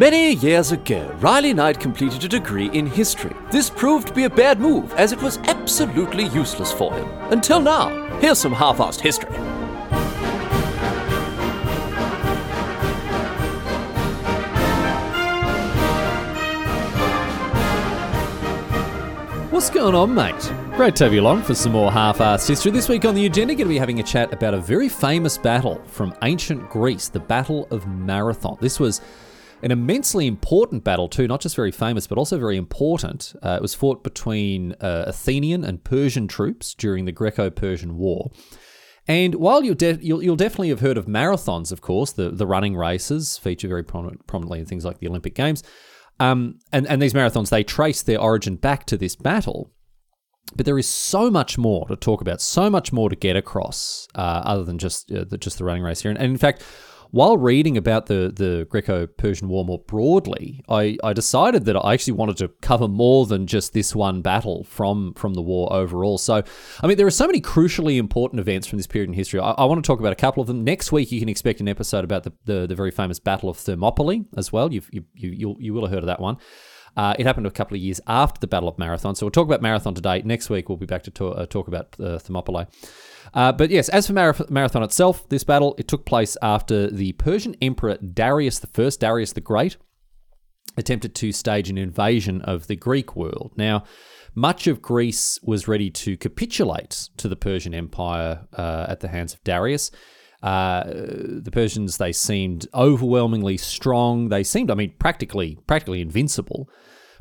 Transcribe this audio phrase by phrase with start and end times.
[0.00, 3.36] Many years ago, Riley Knight completed a degree in history.
[3.50, 7.06] This proved to be a bad move, as it was absolutely useless for him.
[7.30, 7.90] Until now.
[8.18, 9.28] Here's some half assed history.
[19.50, 20.54] What's going on, mate?
[20.76, 22.70] Great to have you along for some more half-assed history.
[22.70, 25.36] This week on the agenda, going to be having a chat about a very famous
[25.36, 28.56] battle from ancient Greece, the Battle of Marathon.
[28.62, 29.02] This was
[29.62, 33.34] an immensely important battle too, not just very famous, but also very important.
[33.42, 38.30] Uh, it was fought between uh, Athenian and Persian troops during the Greco-Persian War.
[39.06, 42.46] And while you'll, de- you'll, you'll, definitely have heard of marathons, of course, the, the
[42.46, 45.62] running races feature very prominent, prominently in things like the Olympic Games.
[46.20, 49.72] Um, and, and these marathons, they trace their origin back to this battle.
[50.54, 54.06] But there is so much more to talk about, so much more to get across,
[54.14, 56.10] uh, other than just uh, the, just the running race here.
[56.10, 56.62] And, and in fact,
[57.10, 61.94] while reading about the, the Greco Persian War more broadly, I, I decided that I
[61.94, 66.18] actually wanted to cover more than just this one battle from, from the war overall.
[66.18, 66.42] So,
[66.80, 69.40] I mean, there are so many crucially important events from this period in history.
[69.40, 70.64] I, I want to talk about a couple of them.
[70.64, 73.56] Next week, you can expect an episode about the, the, the very famous Battle of
[73.56, 74.72] Thermopylae as well.
[74.72, 76.36] You've, you, you, you, you will have heard of that one.
[76.96, 79.14] Uh, it happened a couple of years after the Battle of Marathon.
[79.14, 80.22] So we'll talk about Marathon today.
[80.24, 82.66] Next week, we'll be back to to- uh, talk about uh, Thermopylae.
[83.32, 87.54] Uh, but yes, as for Marathon itself, this battle, it took place after the Persian
[87.62, 89.76] Emperor Darius I, Darius the Great,
[90.76, 93.52] attempted to stage an invasion of the Greek world.
[93.56, 93.84] Now,
[94.34, 99.34] much of Greece was ready to capitulate to the Persian Empire uh, at the hands
[99.34, 99.90] of Darius.
[100.42, 104.28] Uh, the Persians they seemed overwhelmingly strong.
[104.28, 106.68] They seemed, I mean, practically practically invincible.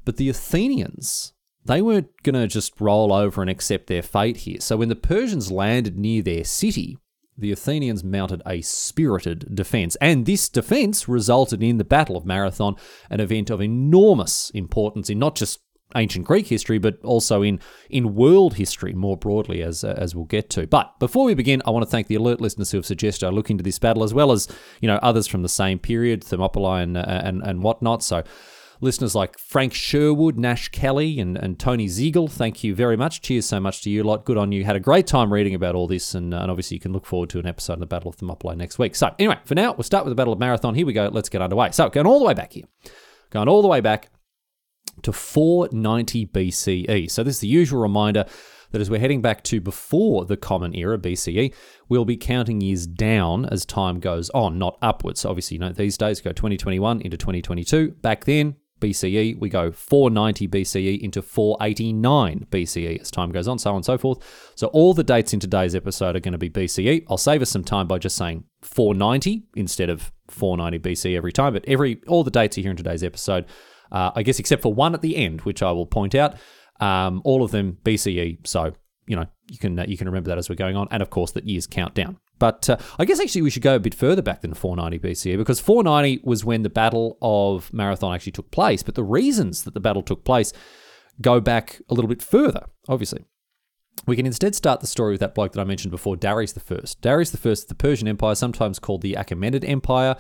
[0.06, 1.34] But the Athenians
[1.70, 4.60] they weren't going to just roll over and accept their fate here.
[4.60, 6.98] So when the Persians landed near their city,
[7.38, 9.96] the Athenians mounted a spirited defense.
[10.02, 12.76] And this defense resulted in the Battle of Marathon,
[13.12, 15.60] an event of enormous importance in not just
[15.96, 17.60] ancient Greek history, but also in
[17.90, 20.66] in world history more broadly, as uh, as we'll get to.
[20.66, 23.30] But before we begin, I want to thank the alert listeners who have suggested I
[23.30, 24.48] look into this battle, as well as
[24.82, 28.04] you know others from the same period, Thermopylae and and and whatnot.
[28.04, 28.24] So.
[28.82, 33.22] Listeners like Frank Sherwood, Nash Kelly, and, and Tony Ziegel, thank you very much.
[33.22, 34.24] Cheers so much to you lot.
[34.24, 34.64] Good on you.
[34.64, 37.06] Had a great time reading about all this, and, uh, and obviously you can look
[37.06, 38.96] forward to an episode of the Battle of Thermopylae next week.
[38.96, 40.76] So, anyway, for now, we'll start with the Battle of Marathon.
[40.76, 41.10] Here we go.
[41.12, 41.72] Let's get underway.
[41.72, 42.66] So, going all the way back here.
[43.32, 44.10] Going all the way back
[45.02, 47.12] to 490 BCE.
[47.12, 48.26] So, this is the usual reminder
[48.72, 51.54] that as we're heading back to before the Common Era, BCE,
[51.88, 55.22] we'll be counting years down as time goes on, not upwards.
[55.22, 57.92] So obviously, you know, these days go 2021 into 2022.
[58.02, 63.72] Back then, BCE, we go 490 BCE into 489 BCE as time goes on, so
[63.72, 64.52] on and so forth.
[64.56, 67.06] So all the dates in today's episode are going to be BCE.
[67.10, 71.54] I'll save us some time by just saying 490 instead of 490 BCE every time,
[71.54, 73.46] but every all the dates are here in today's episode
[73.92, 76.36] uh, I guess except for one at the end, which I will point out.
[76.80, 78.74] Um, all of them BCE, so
[79.06, 81.10] you know you can uh, you can remember that as we're going on, and of
[81.10, 82.18] course that years count down.
[82.40, 85.38] But uh, I guess actually we should go a bit further back than 490 BCE
[85.38, 88.82] because 490 was when the Battle of Marathon actually took place.
[88.82, 90.54] But the reasons that the battle took place
[91.22, 93.26] go back a little bit further, obviously.
[94.08, 96.80] We can instead start the story with that bloke that I mentioned before, Darius I.
[97.02, 100.16] Darius I, of the Persian Empire, sometimes called the Achaemenid Empire.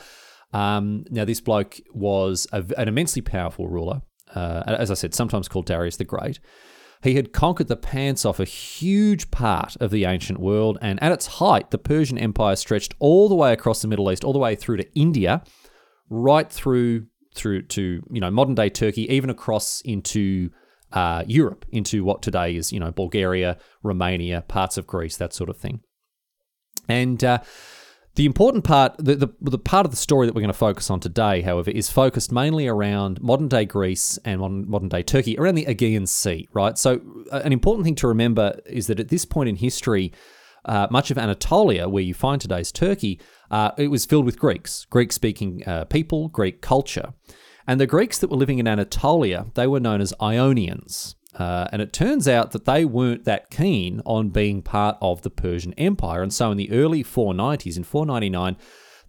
[0.51, 4.01] Um, now, this bloke was a, an immensely powerful ruler,
[4.36, 6.40] uh, as I said, sometimes called Darius the Great.
[7.02, 11.14] He had conquered the pants off a huge part of the ancient world, and at
[11.14, 14.40] its height, the Persian Empire stretched all the way across the Middle East, all the
[14.40, 15.42] way through to India,
[16.10, 17.06] right through
[17.36, 20.50] through to you know modern day Turkey, even across into
[20.92, 25.50] uh, Europe, into what today is you know Bulgaria, Romania, parts of Greece, that sort
[25.50, 25.80] of thing.
[26.90, 27.40] And uh,
[28.16, 30.90] the important part, the, the, the, part of the story that we're going to focus
[30.90, 35.38] on today, however, is focused mainly around modern day Greece and modern, modern day Turkey,
[35.38, 36.78] around the Aegean Sea, right?
[36.78, 40.12] So, uh, an important thing to remember is that at this point in history,
[40.66, 43.19] uh, much of Anatolia, where you find today's Turkey,
[43.51, 47.13] uh, it was filled with Greeks, Greek speaking uh, people, Greek culture.
[47.68, 51.16] And the Greeks that were living in Anatolia, they were known as Ionians.
[51.38, 55.30] Uh, and it turns out that they weren't that keen on being part of the
[55.30, 56.24] Persian Empire.
[56.24, 58.58] And so in the early 490s, in 499,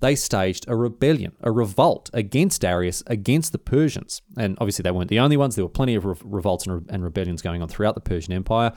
[0.01, 4.23] they staged a rebellion, a revolt against Darius, against the Persians.
[4.37, 5.57] And obviously, they weren't the only ones.
[5.57, 8.33] There were plenty of re- revolts and, re- and rebellions going on throughout the Persian
[8.33, 8.73] Empire.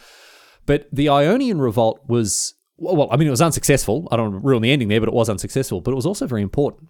[0.66, 4.07] But the Ionian revolt was, well, I mean, it was unsuccessful.
[4.12, 5.81] I don't ruin the ending there, but it was unsuccessful.
[5.81, 6.89] But it was also very important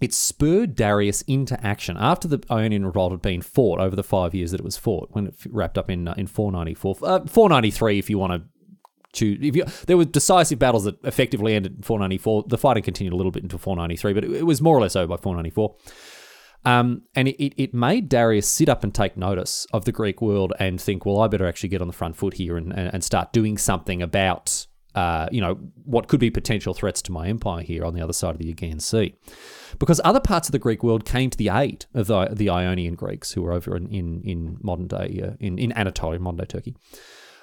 [0.00, 4.34] it spurred Darius into action after the Ionian Revolt had been fought over the five
[4.34, 7.98] years that it was fought, when it wrapped up in uh, in 494, uh, 493,
[7.98, 8.48] if you want to
[9.12, 9.38] choose.
[9.42, 12.44] If you, there were decisive battles that effectively ended in 494.
[12.48, 14.96] The fighting continued a little bit until 493, but it, it was more or less
[14.96, 15.76] over by 494.
[16.64, 20.52] Um, and it, it, made Darius sit up and take notice of the Greek world
[20.58, 23.02] and think, well, I better actually get on the front foot here and, and, and
[23.02, 25.54] start doing something about, uh, you know,
[25.84, 28.50] what could be potential threats to my empire here on the other side of the
[28.50, 29.14] Aegean Sea.
[29.78, 32.94] Because other parts of the Greek world came to the aid of the, the Ionian
[32.94, 36.46] Greeks who were over in, in, in modern day, uh, in, in Anatolia, modern day
[36.46, 36.76] Turkey.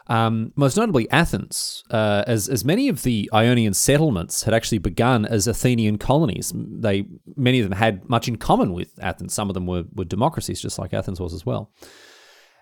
[0.09, 5.25] Um, most notably, Athens, uh, as as many of the Ionian settlements had actually begun
[5.25, 6.53] as Athenian colonies.
[6.55, 9.33] They many of them had much in common with Athens.
[9.33, 11.73] Some of them were were democracies, just like Athens was as well.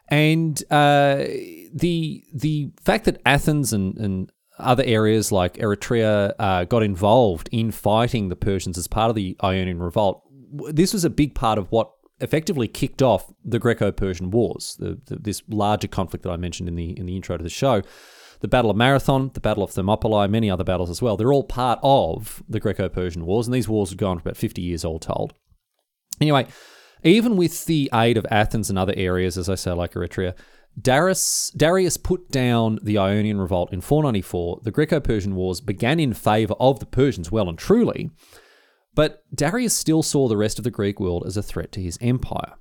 [0.07, 1.25] And uh,
[1.73, 7.71] the the fact that Athens and, and other areas like Eretria uh, got involved in
[7.71, 10.23] fighting the Persians as part of the Ionian Revolt,
[10.71, 11.91] this was a big part of what
[12.21, 16.75] effectively kicked off the Greco-Persian Wars, the, the, this larger conflict that I mentioned in
[16.75, 17.81] the in the intro to the show.
[18.41, 21.17] The Battle of Marathon, the Battle of Thermopylae, many other battles as well.
[21.17, 24.61] They're all part of the Greco-Persian Wars, and these wars have gone for about 50
[24.61, 25.33] years all told.
[26.21, 26.45] Anyway,
[27.03, 30.35] even with the aid of Athens and other areas, as I say, like Eretria,
[30.79, 34.61] Darius, Darius put down the Ionian Revolt in 494.
[34.63, 38.11] The Greco Persian Wars began in favour of the Persians well and truly,
[38.93, 41.97] but Darius still saw the rest of the Greek world as a threat to his
[42.01, 42.53] empire.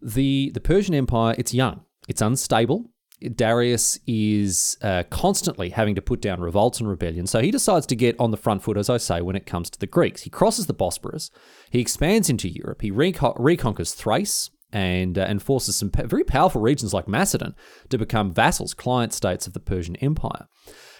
[0.00, 2.90] The, the Persian Empire, it's young, it's unstable.
[3.36, 7.94] Darius is uh, constantly having to put down revolts and rebellions, so he decides to
[7.94, 10.22] get on the front foot, as I say, when it comes to the Greeks.
[10.22, 11.30] He crosses the Bosporus,
[11.70, 16.60] he expands into Europe, he recon- reconquers Thrace, and, uh, and forces some very powerful
[16.60, 17.54] regions like Macedon
[17.90, 20.48] to become vassals, client states of the Persian Empire.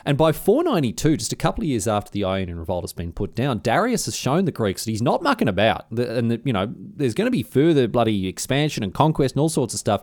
[0.04, 3.34] And by 492, just a couple of years after the Ionian Revolt has been put
[3.34, 5.90] down, Darius has shown the Greeks that he's not mucking about.
[5.90, 9.48] And, that, you know, there's going to be further bloody expansion and conquest and all
[9.48, 10.02] sorts of stuff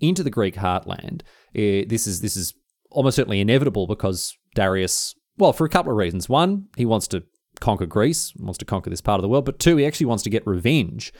[0.00, 1.22] into the Greek heartland.
[1.54, 2.54] Uh, this is this is
[2.90, 6.28] almost certainly inevitable because Darius, well, for a couple of reasons.
[6.28, 7.24] One, he wants to
[7.60, 9.44] conquer Greece, wants to conquer this part of the world.
[9.44, 11.12] But two, he actually wants to get revenge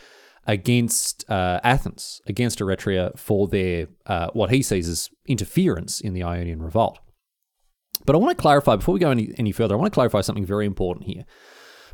[0.46, 6.22] against uh, Athens, against Eretria for their uh, what he sees as interference in the
[6.22, 6.98] Ionian Revolt.
[8.04, 9.74] But I want to clarify before we go any, any further.
[9.74, 11.24] I want to clarify something very important here,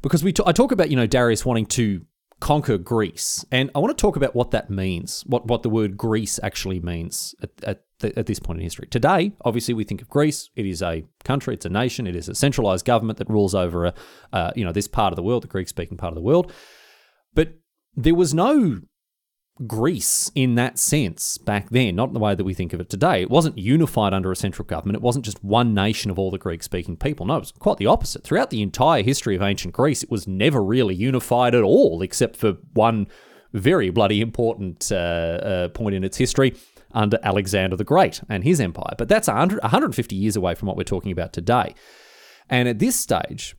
[0.03, 2.03] because we t- I talk about you know Darius wanting to
[2.41, 5.97] conquer Greece, and I want to talk about what that means, what what the word
[5.97, 8.89] Greece actually means at, at, the, at this point in history.
[8.91, 10.49] Today, obviously, we think of Greece.
[10.57, 13.87] It is a country, it's a nation, it is a centralized government that rules over
[13.87, 13.95] a
[14.33, 16.53] uh, you know this part of the world, the Greek speaking part of the world.
[18.03, 18.81] There was no
[19.67, 22.89] Greece in that sense back then, not in the way that we think of it
[22.89, 23.21] today.
[23.21, 24.97] It wasn't unified under a central government.
[24.97, 27.27] It wasn't just one nation of all the Greek speaking people.
[27.27, 28.25] No, it was quite the opposite.
[28.25, 32.37] Throughout the entire history of ancient Greece, it was never really unified at all, except
[32.37, 33.07] for one
[33.53, 36.55] very bloody important uh, uh, point in its history
[36.93, 38.95] under Alexander the Great and his empire.
[38.97, 41.75] But that's 100, 150 years away from what we're talking about today.
[42.49, 43.57] And at this stage,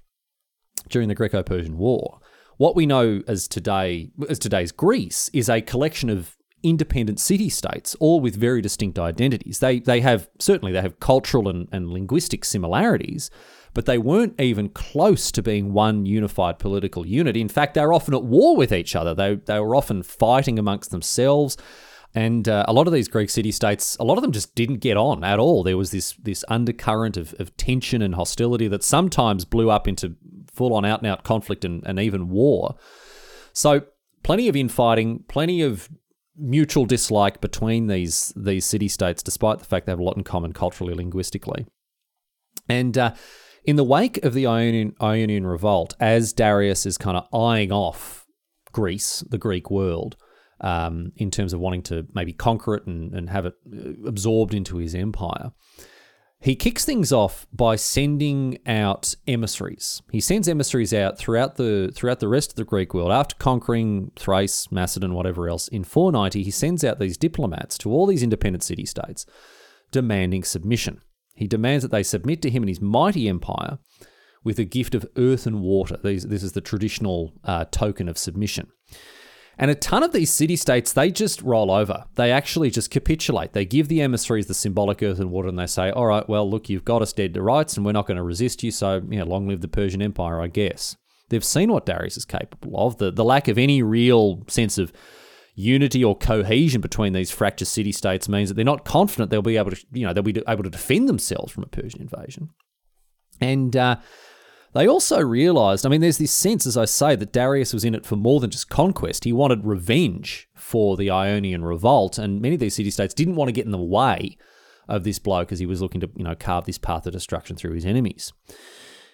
[0.90, 2.20] during the Greco Persian War,
[2.62, 7.96] what we know as today as today's Greece is a collection of independent city states,
[8.00, 9.58] all with very distinct identities.
[9.58, 13.31] They they have certainly they have cultural and, and linguistic similarities,
[13.74, 17.36] but they weren't even close to being one unified political unit.
[17.36, 19.16] In fact, they were often at war with each other.
[19.16, 21.57] They they were often fighting amongst themselves.
[22.14, 24.80] And uh, a lot of these Greek city states, a lot of them just didn't
[24.81, 25.64] get on at all.
[25.64, 30.16] There was this this undercurrent of, of tension and hostility that sometimes blew up into
[30.53, 32.76] full on out and out conflict and, and even war.
[33.54, 33.83] So
[34.23, 35.90] plenty of infighting, plenty of
[36.37, 40.23] mutual dislike between these these city states, despite the fact they have a lot in
[40.23, 41.66] common culturally, linguistically.
[42.69, 43.14] And uh,
[43.66, 48.26] in the wake of the Ionian, Ionian Revolt, as Darius is kind of eyeing off
[48.71, 50.16] Greece, the Greek world,
[50.61, 54.54] um, in terms of wanting to maybe conquer it and, and have it uh, absorbed
[54.54, 55.52] into his empire,
[56.42, 60.02] he kicks things off by sending out emissaries.
[60.12, 63.12] He sends emissaries out throughout the throughout the rest of the Greek world.
[63.12, 68.07] After conquering Thrace, Macedon, whatever else, in 490, he sends out these diplomats to all
[68.07, 69.28] these independent city states,
[69.92, 71.02] demanding submission.
[71.36, 73.78] He demands that they submit to him and his mighty empire
[74.44, 75.98] with a gift of earth and water.
[76.04, 78.68] These, this is the traditional uh, token of submission.
[79.61, 82.06] And a ton of these city states, they just roll over.
[82.15, 83.53] They actually just capitulate.
[83.53, 86.49] They give the emissaries the symbolic earth and water and they say, all right, well,
[86.49, 88.71] look, you've got us dead to rights and we're not going to resist you.
[88.71, 90.97] So, you know, long live the Persian Empire, I guess.
[91.30, 92.97] They've seen what Darius is capable of.
[92.97, 94.91] The, the lack of any real sense of
[95.53, 99.57] unity or cohesion between these fractious city states means that they're not confident they'll be
[99.57, 102.49] able to, you know, they'll be able to defend themselves from a Persian invasion.
[103.39, 103.97] And, uh,
[104.73, 107.95] they also realised, I mean, there's this sense, as I say, that Darius was in
[107.95, 109.23] it for more than just conquest.
[109.23, 113.49] He wanted revenge for the Ionian revolt, and many of these city states didn't want
[113.49, 114.37] to get in the way
[114.87, 117.56] of this bloke because he was looking to, you know, carve this path of destruction
[117.56, 118.33] through his enemies.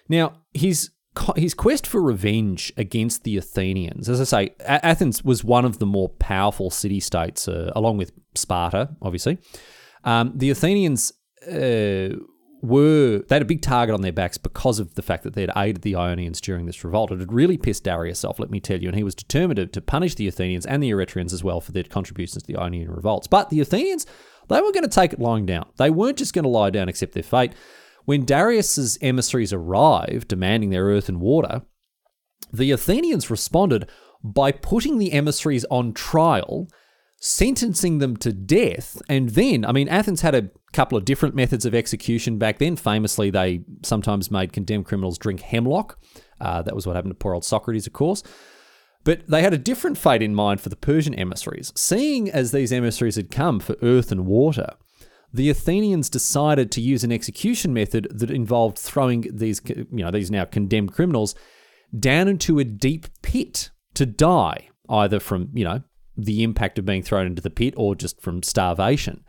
[0.08, 0.90] Now, his
[1.36, 4.08] his quest for revenge against the Athenians.
[4.08, 8.12] As I say, Athens was one of the more powerful city states, uh, along with
[8.36, 9.38] Sparta, obviously.
[10.04, 11.12] Um, the Athenians
[11.50, 12.10] uh,
[12.60, 15.42] were they had a big target on their backs because of the fact that they
[15.42, 17.12] had aided the Ionians during this revolt.
[17.12, 19.66] It had really pissed Darius off, let me tell you, and he was determined to,
[19.66, 22.90] to punish the Athenians and the Eretrians as well for their contributions to the Ionian
[22.90, 23.28] revolts.
[23.28, 24.06] But the Athenians,
[24.48, 25.68] they were going to take it lying down.
[25.76, 27.52] They weren't just going to lie down, and accept their fate.
[28.04, 31.62] When Darius's emissaries arrived, demanding their earth and water,
[32.52, 33.88] the Athenians responded
[34.24, 36.68] by putting the emissaries on trial
[37.20, 39.00] sentencing them to death.
[39.08, 42.76] And then, I mean, Athens had a couple of different methods of execution back then.
[42.76, 45.98] Famously, they sometimes made condemned criminals drink hemlock.
[46.40, 48.22] Uh, that was what happened to poor old Socrates, of course.
[49.04, 51.72] But they had a different fate in mind for the Persian emissaries.
[51.74, 54.70] Seeing as these emissaries had come for earth and water,
[55.32, 60.30] the Athenians decided to use an execution method that involved throwing these, you know, these
[60.30, 61.34] now condemned criminals
[61.98, 65.82] down into a deep pit to die, either from, you know,
[66.18, 69.24] the impact of being thrown into the pit or just from starvation.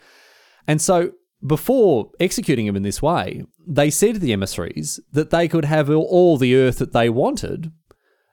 [0.67, 1.13] And so,
[1.45, 5.89] before executing him in this way, they said to the emissaries that they could have
[5.89, 7.71] all the earth that they wanted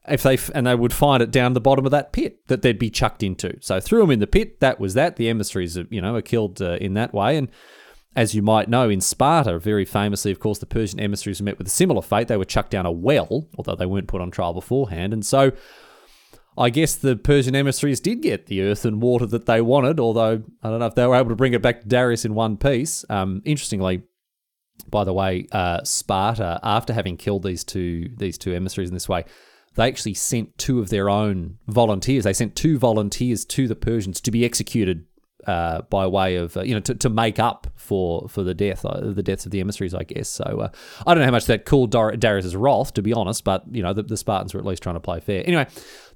[0.08, 2.78] if they and they would find it down the bottom of that pit that they'd
[2.78, 3.56] be chucked into.
[3.60, 4.60] So threw them in the pit.
[4.60, 5.16] That was that.
[5.16, 7.36] The emissaries, you know, are killed uh, in that way.
[7.36, 7.48] And
[8.14, 11.66] as you might know, in Sparta, very famously, of course, the Persian emissaries met with
[11.66, 12.28] a similar fate.
[12.28, 15.12] They were chucked down a well, although they weren't put on trial beforehand.
[15.12, 15.52] And so
[16.58, 20.42] I guess the Persian emissaries did get the earth and water that they wanted, although
[20.62, 22.56] I don't know if they were able to bring it back to Darius in one
[22.56, 23.04] piece.
[23.10, 24.02] Um, interestingly,
[24.88, 29.08] by the way, uh, Sparta, after having killed these two these two emissaries in this
[29.08, 29.24] way,
[29.74, 32.24] they actually sent two of their own volunteers.
[32.24, 35.04] They sent two volunteers to the Persians to be executed
[35.46, 38.84] uh, by way of uh, you know to, to make up for for the death
[38.84, 40.28] uh, the deaths of the emissaries, I guess.
[40.28, 40.68] So uh,
[41.06, 43.82] I don't know how much that cooled Dar- Darius's wrath, to be honest, but you
[43.82, 45.44] know the, the, Spartans were at least trying to play fair.
[45.46, 45.66] Anyway,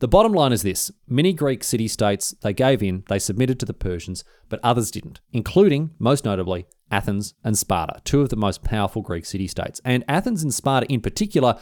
[0.01, 3.67] the bottom line is this: many Greek city states they gave in, they submitted to
[3.67, 8.65] the Persians, but others didn't, including most notably Athens and Sparta, two of the most
[8.65, 11.59] powerful Greek city states, and Athens and Sparta in particular.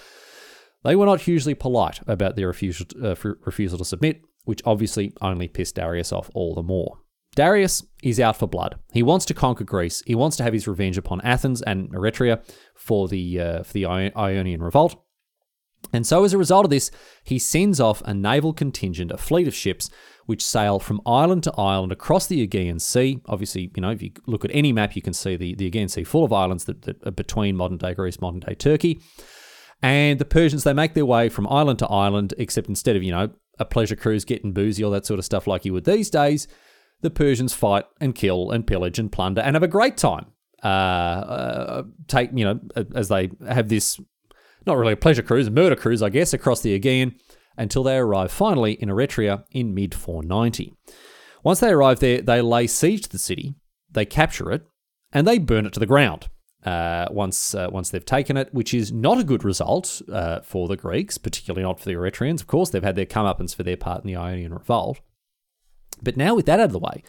[0.85, 5.49] They were not hugely polite about their refusal, uh, refusal to submit, which obviously only
[5.49, 7.01] pissed Darius off all the more.
[7.35, 8.77] Darius is out for blood.
[8.93, 10.03] He wants to conquer Greece.
[10.07, 12.43] He wants to have his revenge upon Athens and Eretria
[12.75, 15.03] for the uh, for the Ionian revolt.
[15.93, 16.91] And so, as a result of this,
[17.23, 19.91] he sends off a naval contingent, a fleet of ships,
[20.27, 23.21] which sail from island to island across the Aegean Sea.
[23.27, 25.89] Obviously, you know, if you look at any map, you can see the, the Aegean
[25.89, 29.01] Sea full of islands that, that are between modern day Greece, modern day Turkey.
[29.81, 33.13] And the Persians, they make their way from island to island, except instead of, you
[33.13, 36.11] know, a pleasure cruise, getting boozy, all that sort of stuff like you would these
[36.11, 36.49] days,
[37.01, 40.27] the Persians fight and kill and pillage and plunder and have a great time.
[40.63, 42.59] Uh, uh, take you know
[42.95, 44.01] as they have this
[44.67, 47.15] not really a pleasure cruise, a murder cruise, I guess, across the Aegean
[47.57, 50.75] until they arrive finally in Eretria in mid 490.
[51.43, 53.55] Once they arrive there, they lay siege to the city,
[53.91, 54.63] they capture it,
[55.13, 56.29] and they burn it to the ground.
[56.65, 60.67] Uh, once uh, once they've taken it, which is not a good result uh, for
[60.67, 62.41] the Greeks, particularly not for the Eretrians.
[62.41, 65.01] Of course, they've had their comeuppance for their part in the Ionian revolt.
[66.03, 67.03] But now, with that out of the way,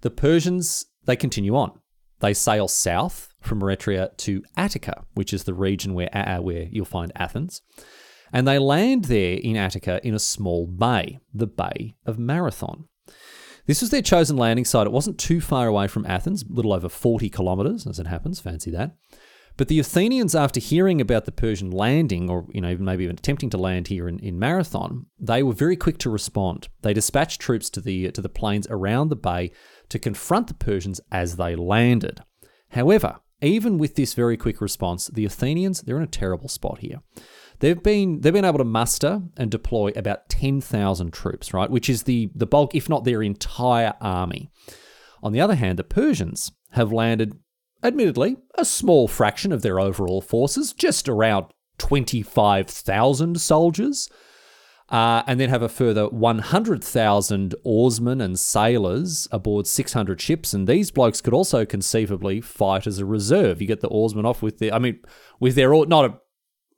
[0.00, 1.80] the Persians they continue on.
[2.20, 6.84] They sail south from Eretria to Attica, which is the region where uh, where you'll
[6.84, 7.60] find Athens,
[8.32, 12.88] and they land there in Attica in a small bay, the Bay of Marathon.
[13.66, 14.86] This was their chosen landing site.
[14.86, 18.40] It wasn't too far away from Athens, a little over 40 kilometres, as it happens.
[18.40, 18.94] Fancy that.
[19.56, 23.50] But the Athenians, after hearing about the Persian landing, or you know, maybe even attempting
[23.50, 26.68] to land here in, in Marathon, they were very quick to respond.
[26.82, 29.52] They dispatched troops to the to the plains around the bay
[29.90, 32.20] to confront the Persians as they landed.
[32.70, 37.00] However, even with this very quick response, the Athenians they're in a terrible spot here.
[37.60, 41.88] They've been they've been able to muster and deploy about ten thousand troops, right, which
[41.88, 44.50] is the the bulk, if not their entire army.
[45.22, 47.38] On the other hand, the Persians have landed
[47.84, 51.46] admittedly, a small fraction of their overall forces, just around
[51.78, 54.08] 25,000 soldiers,
[54.88, 60.52] uh, and then have a further 100,000 oarsmen and sailors aboard 600 ships.
[60.52, 63.60] And these blokes could also conceivably fight as a reserve.
[63.60, 65.00] You get the oarsmen off with their, I mean,
[65.40, 66.18] with their, not a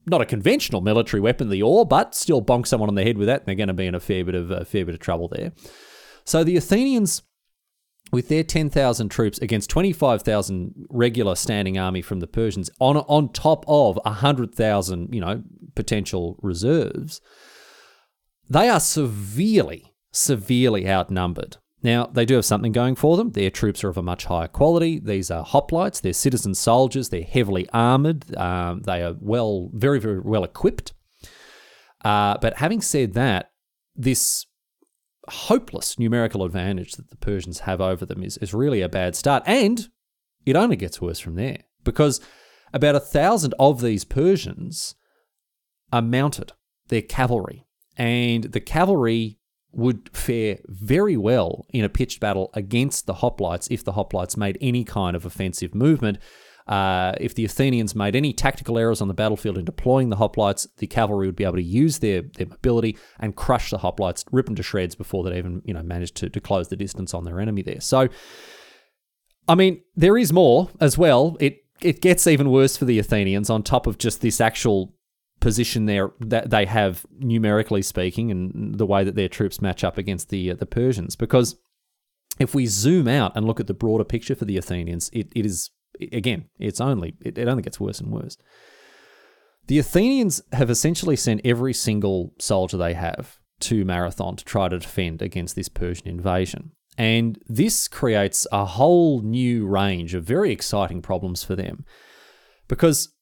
[0.08, 3.26] not a conventional military weapon, the oar, but still bonk someone on the head with
[3.26, 5.00] that, and they're going to be in a fair bit of a fair bit of
[5.00, 5.52] trouble there.
[6.24, 7.22] So the Athenians
[8.12, 13.64] with their 10,000 troops against 25,000 regular standing army from the Persians on on top
[13.66, 15.42] of 100,000, you know,
[15.74, 17.20] potential reserves,
[18.48, 21.58] they are severely severely outnumbered.
[21.82, 23.32] Now, they do have something going for them.
[23.32, 24.98] Their troops are of a much higher quality.
[24.98, 30.20] These are hoplites, they're citizen soldiers, they're heavily armored, um, they are well, very, very
[30.20, 30.94] well equipped.
[32.04, 33.50] Uh, but having said that,
[33.94, 34.46] this
[35.28, 39.42] hopeless numerical advantage that the Persians have over them is, is really a bad start.
[39.46, 39.88] And
[40.44, 42.20] it only gets worse from there because
[42.72, 44.94] about a thousand of these Persians
[45.92, 46.52] are mounted,
[46.88, 47.66] they're cavalry.
[47.96, 49.38] And the cavalry
[49.72, 54.58] would fare very well in a pitched battle against the hoplites if the hoplites made
[54.60, 56.18] any kind of offensive movement.
[56.66, 60.66] Uh, if the Athenians made any tactical errors on the battlefield in deploying the hoplites,
[60.78, 64.46] the cavalry would be able to use their, their mobility and crush the hoplites, rip
[64.46, 67.24] them to shreds before they'd even you know managed to, to close the distance on
[67.24, 67.80] their enemy there.
[67.80, 68.08] So,
[69.48, 71.36] I mean, there is more as well.
[71.40, 74.94] It it gets even worse for the Athenians on top of just this actual
[75.40, 79.98] position there that they have numerically speaking and the way that their troops match up
[79.98, 81.56] against the uh, the Persians because
[82.38, 85.44] if we zoom out and look at the broader picture for the Athenians it, it
[85.44, 85.70] is
[86.12, 88.36] again it's only it, it only gets worse and worse
[89.66, 94.78] the Athenians have essentially sent every single soldier they have to Marathon to try to
[94.78, 101.02] defend against this Persian invasion and this creates a whole new range of very exciting
[101.02, 101.84] problems for them
[102.68, 103.12] because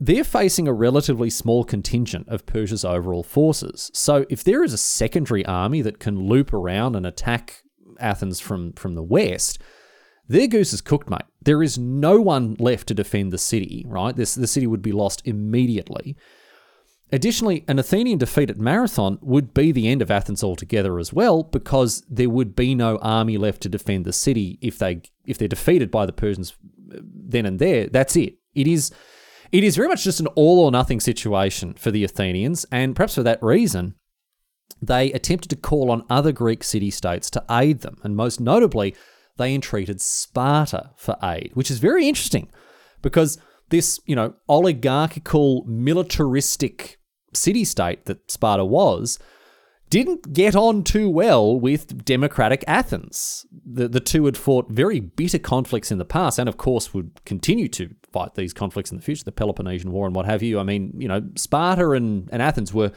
[0.00, 3.90] they're facing a relatively small contingent of Persia's overall forces.
[3.94, 7.62] So if there is a secondary army that can loop around and attack
[7.98, 9.60] Athens from, from the west,
[10.28, 11.22] their goose is cooked, mate.
[11.42, 14.14] There is no one left to defend the city, right?
[14.14, 16.16] This the city would be lost immediately.
[17.10, 21.42] Additionally, an Athenian defeat at Marathon would be the end of Athens altogether as well,
[21.42, 25.48] because there would be no army left to defend the city if they if they're
[25.48, 26.54] defeated by the Persians
[26.94, 27.86] uh, then and there.
[27.86, 28.34] That's it.
[28.54, 28.90] It is
[29.50, 33.14] it is very much just an all or nothing situation for the Athenians, and perhaps
[33.14, 33.94] for that reason,
[34.82, 38.94] they attempted to call on other Greek city states to aid them, and most notably,
[39.38, 42.50] they entreated Sparta for aid, which is very interesting
[43.02, 43.38] because
[43.70, 46.98] this, you know, oligarchical, militaristic
[47.34, 49.18] city state that Sparta was
[49.90, 53.46] didn't get on too well with democratic Athens.
[53.64, 57.24] The, the two had fought very bitter conflicts in the past, and of course would
[57.24, 60.58] continue to fight these conflicts in the future, the Peloponnesian War and what have you.
[60.58, 62.92] I mean, you know, Sparta and, and Athens were.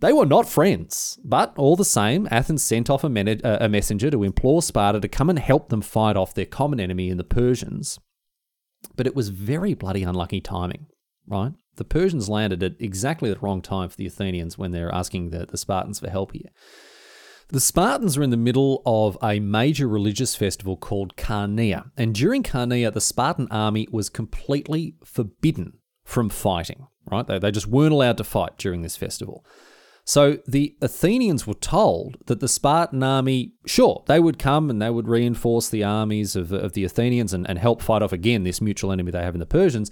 [0.00, 4.10] They were not friends, but all the same, Athens sent off a, men- a messenger
[4.10, 7.24] to implore Sparta to come and help them fight off their common enemy in the
[7.24, 7.98] Persians.
[8.96, 10.86] But it was very bloody unlucky timing,
[11.26, 11.52] right?
[11.78, 15.46] the Persians landed at exactly the wrong time for the Athenians when they're asking the,
[15.46, 16.50] the Spartans for help here.
[17.48, 22.42] The Spartans were in the middle of a major religious festival called Carnea, and during
[22.42, 27.26] Carnea, the Spartan army was completely forbidden from fighting, right?
[27.26, 29.46] They, they just weren't allowed to fight during this festival.
[30.08, 34.88] So the Athenians were told that the Spartan army, sure, they would come and they
[34.88, 38.62] would reinforce the armies of, of the Athenians and, and help fight off again this
[38.62, 39.90] mutual enemy they have in the Persians,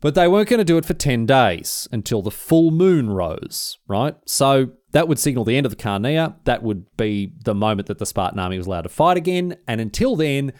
[0.00, 3.76] but they weren't going to do it for 10 days until the full moon rose,
[3.86, 4.16] right?
[4.24, 6.36] So that would signal the end of the Carnea.
[6.44, 9.58] That would be the moment that the Spartan army was allowed to fight again.
[9.66, 10.54] And until then,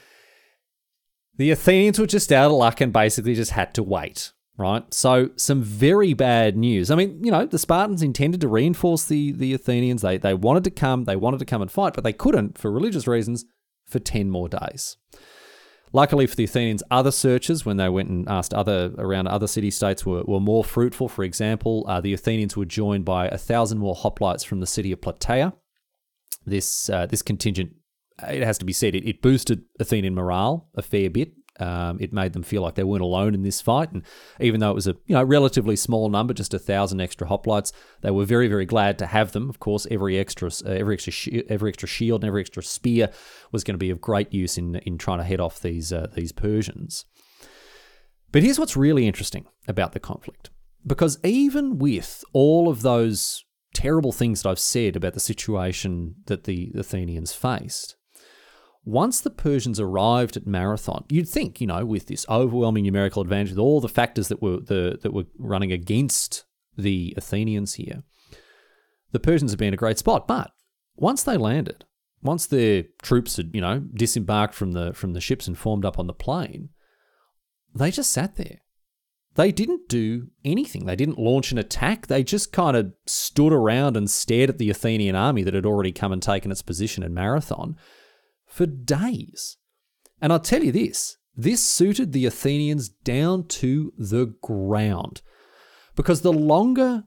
[1.38, 4.92] the Athenians were just out of luck and basically just had to wait, right?
[4.92, 6.90] So some very bad news.
[6.90, 10.02] I mean, you know, the Spartans intended to reinforce the, the Athenians.
[10.02, 12.70] They, they wanted to come, they wanted to come and fight, but they couldn't for
[12.70, 13.44] religious reasons
[13.86, 14.96] for 10 more days.
[15.92, 19.70] Luckily for the Athenians, other searches, when they went and asked other around other city
[19.70, 21.08] states, were, were more fruitful.
[21.08, 24.92] For example, uh, the Athenians were joined by a thousand more hoplites from the city
[24.92, 25.54] of Plataea.
[26.44, 27.72] This uh, this contingent,
[28.28, 31.32] it has to be said, it, it boosted Athenian morale a fair bit.
[31.60, 34.02] Um, it made them feel like they weren't alone in this fight, and
[34.40, 37.72] even though it was a you know relatively small number, just a thousand extra hoplites,
[38.00, 39.48] they were very very glad to have them.
[39.48, 43.10] Of course, every extra uh, every extra sh- every extra shield and every extra spear
[43.50, 46.06] was going to be of great use in in trying to head off these uh,
[46.14, 47.04] these Persians.
[48.30, 50.50] But here's what's really interesting about the conflict,
[50.86, 53.44] because even with all of those
[53.74, 57.96] terrible things that I've said about the situation that the Athenians faced,
[58.88, 63.50] once the Persians arrived at Marathon, you'd think, you know, with this overwhelming numerical advantage,
[63.50, 68.02] with all the factors that were the, that were running against the Athenians here,
[69.12, 70.26] the Persians had been a great spot.
[70.26, 70.52] But
[70.96, 71.84] once they landed,
[72.22, 75.98] once their troops had, you know, disembarked from the from the ships and formed up
[75.98, 76.70] on the plain,
[77.74, 78.62] they just sat there.
[79.34, 80.86] They didn't do anything.
[80.86, 82.06] They didn't launch an attack.
[82.06, 85.92] They just kind of stood around and stared at the Athenian army that had already
[85.92, 87.76] come and taken its position in Marathon
[88.58, 89.56] for days.
[90.20, 95.22] And I'll tell you this this suited the Athenians down to the ground.
[95.94, 97.04] Because the longer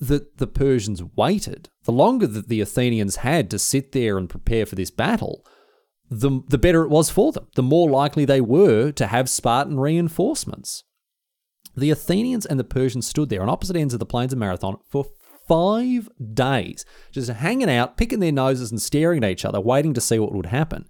[0.00, 4.66] that the Persians waited, the longer that the Athenians had to sit there and prepare
[4.66, 5.44] for this battle,
[6.10, 9.78] the, the better it was for them, the more likely they were to have Spartan
[9.78, 10.82] reinforcements.
[11.76, 14.78] The Athenians and the Persians stood there on opposite ends of the plains of Marathon
[14.88, 15.04] for
[15.48, 20.00] five days, just hanging out, picking their noses and staring at each other, waiting to
[20.00, 20.86] see what would happen.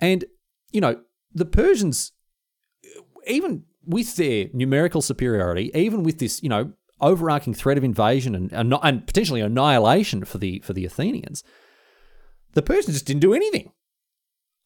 [0.00, 0.24] And,
[0.70, 1.00] you know,
[1.32, 2.12] the Persians,
[3.26, 8.52] even with their numerical superiority, even with this, you know, overarching threat of invasion and,
[8.52, 11.42] and, potentially annihilation for the for the Athenians,
[12.52, 13.72] the Persians just didn't do anything.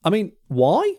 [0.05, 0.97] I mean, why?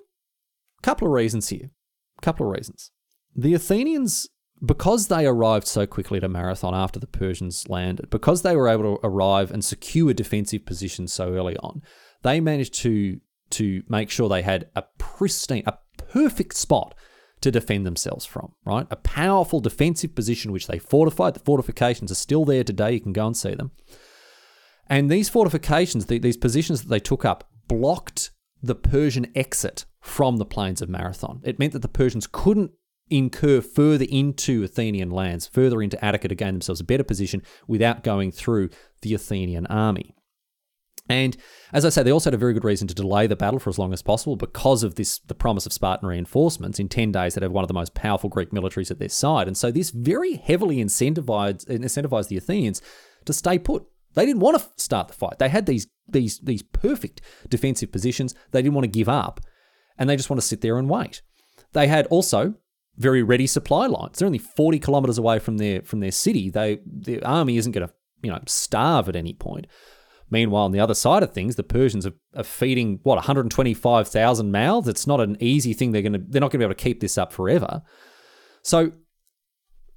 [0.79, 1.69] A Couple of reasons here.
[2.17, 2.91] A Couple of reasons.
[3.35, 4.27] The Athenians,
[4.63, 8.97] because they arrived so quickly to Marathon after the Persians landed, because they were able
[8.97, 11.81] to arrive and secure defensive positions so early on,
[12.23, 13.19] they managed to
[13.51, 16.93] to make sure they had a pristine, a perfect spot
[17.41, 18.85] to defend themselves from, right?
[18.91, 21.33] A powerful defensive position which they fortified.
[21.33, 22.93] The fortifications are still there today.
[22.93, 23.71] You can go and see them.
[24.87, 30.45] And these fortifications, these positions that they took up, blocked the Persian exit from the
[30.45, 31.41] plains of Marathon.
[31.43, 32.71] It meant that the Persians couldn't
[33.09, 38.03] incur further into Athenian lands, further into Attica to gain themselves a better position without
[38.03, 38.69] going through
[39.01, 40.15] the Athenian army.
[41.09, 41.35] And
[41.73, 43.71] as I say, they also had a very good reason to delay the battle for
[43.71, 46.79] as long as possible because of this the promise of Spartan reinforcements.
[46.79, 49.47] In 10 days, they'd have one of the most powerful Greek militaries at their side.
[49.47, 52.81] And so this very heavily incentivized, incentivized the Athenians
[53.25, 53.85] to stay put.
[54.13, 55.39] They didn't want to start the fight.
[55.39, 58.35] They had these, these, these perfect defensive positions.
[58.51, 59.39] They didn't want to give up,
[59.97, 61.21] and they just want to sit there and wait.
[61.73, 62.55] They had also
[62.99, 64.19] very ready supply lines.
[64.19, 66.49] They're only 40 kilometers away from their from their city.
[66.49, 69.65] They the army isn't going to you know starve at any point.
[70.29, 74.87] Meanwhile, on the other side of things, the Persians are, are feeding what 125,000 mouths.
[74.87, 75.91] It's not an easy thing.
[75.91, 77.81] They're going to they're not going to be able to keep this up forever.
[78.61, 78.91] So,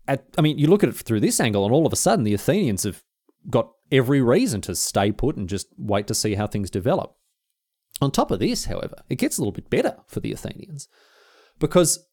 [0.09, 2.25] at, I mean, you look at it through this angle, and all of a sudden,
[2.25, 3.03] the Athenians have
[3.51, 7.15] got every reason to stay put and just wait to see how things develop.
[8.01, 10.89] On top of this, however, it gets a little bit better for the Athenians
[11.59, 12.07] because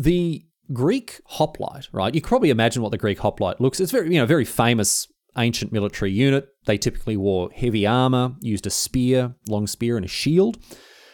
[0.00, 2.14] the Greek hoplite, right?
[2.14, 3.80] You probably imagine what the Greek hoplite looks.
[3.80, 6.48] It's very, you know, very famous ancient military unit.
[6.64, 10.58] They typically wore heavy armor, used a spear, long spear, and a shield,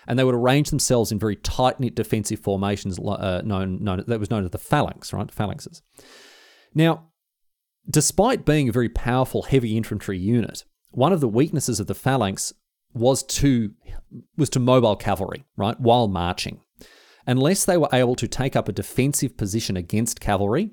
[0.07, 4.21] and they would arrange themselves in very tight knit defensive formations uh, known, known that
[4.21, 5.29] was known as the phalanx, right?
[5.29, 5.83] Phalanxes.
[6.75, 7.09] Now,
[7.89, 12.53] despite being a very powerful heavy infantry unit, one of the weaknesses of the phalanx
[12.95, 13.73] was to
[14.37, 16.61] was to mobile cavalry, right, while marching.
[17.27, 20.71] Unless they were able to take up a defensive position against cavalry,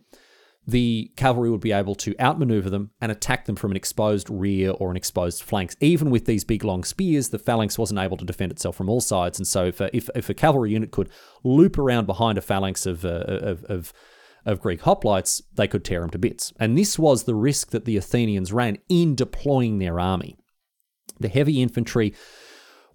[0.65, 4.71] the cavalry would be able to outmaneuver them and attack them from an exposed rear
[4.71, 5.75] or an exposed flanks.
[5.81, 9.01] Even with these big long spears, the phalanx wasn't able to defend itself from all
[9.01, 9.39] sides.
[9.39, 11.09] And so, if a, if, if a cavalry unit could
[11.43, 13.93] loop around behind a phalanx of, uh, of, of,
[14.45, 16.53] of Greek hoplites, they could tear them to bits.
[16.59, 20.37] And this was the risk that the Athenians ran in deploying their army.
[21.19, 22.13] The heavy infantry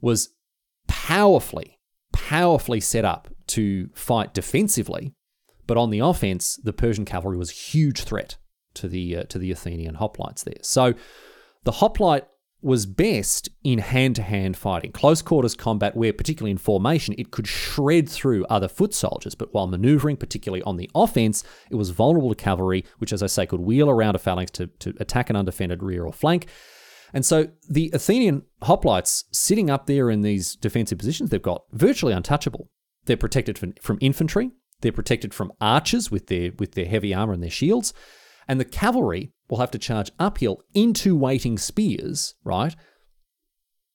[0.00, 0.30] was
[0.86, 1.78] powerfully,
[2.12, 5.14] powerfully set up to fight defensively
[5.68, 8.36] but on the offense, the Persian cavalry was a huge threat
[8.74, 10.58] to the uh, to the Athenian hoplites there.
[10.62, 10.94] So
[11.62, 12.26] the hoplite
[12.60, 18.08] was best in hand-to-hand fighting, close quarters combat where particularly in formation it could shred
[18.08, 22.34] through other foot soldiers, but while maneuvering particularly on the offense, it was vulnerable to
[22.34, 25.84] cavalry, which as I say could wheel around a phalanx to, to attack an undefended
[25.84, 26.46] rear or flank.
[27.14, 32.12] And so the Athenian hoplites sitting up there in these defensive positions they've got virtually
[32.12, 32.70] untouchable.
[33.08, 34.50] They're protected from, from infantry,
[34.82, 37.94] they're protected from archers with their with their heavy armor and their shields,
[38.46, 42.76] and the cavalry will have to charge uphill into waiting spears, right?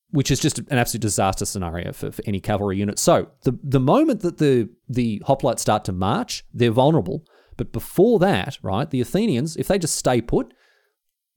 [0.09, 2.97] Which is just an absolute disaster scenario for, for any cavalry unit.
[2.97, 7.23] So the the moment that the the hoplites start to march, they're vulnerable.
[7.55, 10.55] But before that, right, the Athenians, if they just stay put,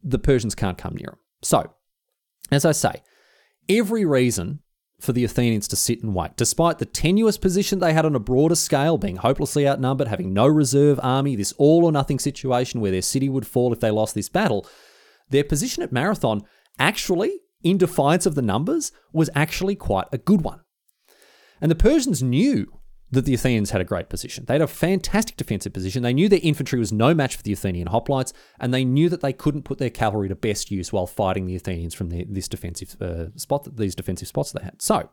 [0.02, 1.18] the Persians can't come near them.
[1.42, 1.74] So,
[2.50, 3.02] as I say,
[3.68, 4.60] every reason
[5.00, 6.36] for the Athenians to sit and wait.
[6.36, 10.46] Despite the tenuous position they had on a broader scale, being hopelessly outnumbered, having no
[10.46, 14.14] reserve army, this all or nothing situation where their city would fall if they lost
[14.14, 14.66] this battle,
[15.28, 16.42] their position at Marathon
[16.78, 20.60] actually, in defiance of the numbers, was actually quite a good one.
[21.60, 22.75] And the Persians knew
[23.10, 24.44] that the Athenians had a great position.
[24.46, 26.02] They had a fantastic defensive position.
[26.02, 29.20] They knew their infantry was no match for the Athenian hoplites, and they knew that
[29.20, 32.48] they couldn't put their cavalry to best use while fighting the Athenians from the, this
[32.48, 34.82] defensive uh, spot, these defensive spots they had.
[34.82, 35.08] So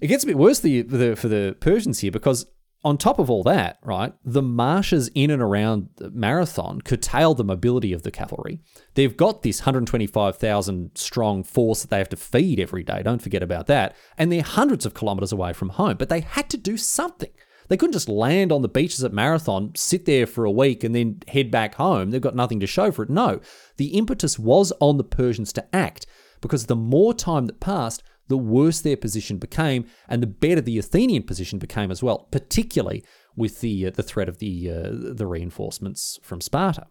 [0.00, 2.46] it gets a bit worse for the, for the Persians here because
[2.84, 7.92] on top of all that, right, the marshes in and around Marathon curtail the mobility
[7.92, 8.60] of the cavalry.
[8.94, 13.02] They've got this 125,000 strong force that they have to feed every day.
[13.02, 13.96] Don't forget about that.
[14.18, 17.30] And they're hundreds of kilometers away from home, but they had to do something.
[17.68, 20.94] They couldn't just land on the beaches at Marathon, sit there for a week, and
[20.94, 22.10] then head back home.
[22.10, 23.10] They've got nothing to show for it.
[23.10, 23.40] No,
[23.78, 26.06] the impetus was on the Persians to act
[26.42, 30.78] because the more time that passed, the worse their position became, and the better the
[30.78, 33.04] Athenian position became as well, particularly
[33.36, 36.86] with the uh, the threat of the uh, the reinforcements from Sparta.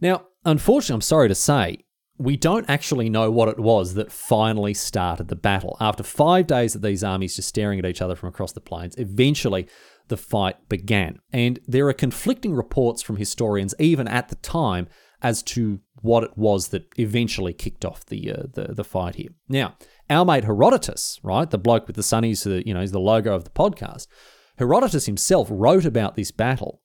[0.00, 1.78] Now, unfortunately, I'm sorry to say,
[2.18, 5.76] we don't actually know what it was that finally started the battle.
[5.80, 8.94] After five days of these armies just staring at each other from across the plains,
[8.96, 9.68] eventually
[10.08, 11.18] the fight began.
[11.32, 14.88] And there are conflicting reports from historians, even at the time,
[15.22, 19.30] as to what it was that eventually kicked off the uh, the, the fight here.
[19.48, 19.76] Now,
[20.08, 23.34] our mate Herodotus, right, the bloke with the sunnies, uh, you know, is the logo
[23.34, 24.06] of the podcast.
[24.58, 26.82] Herodotus himself wrote about this battle,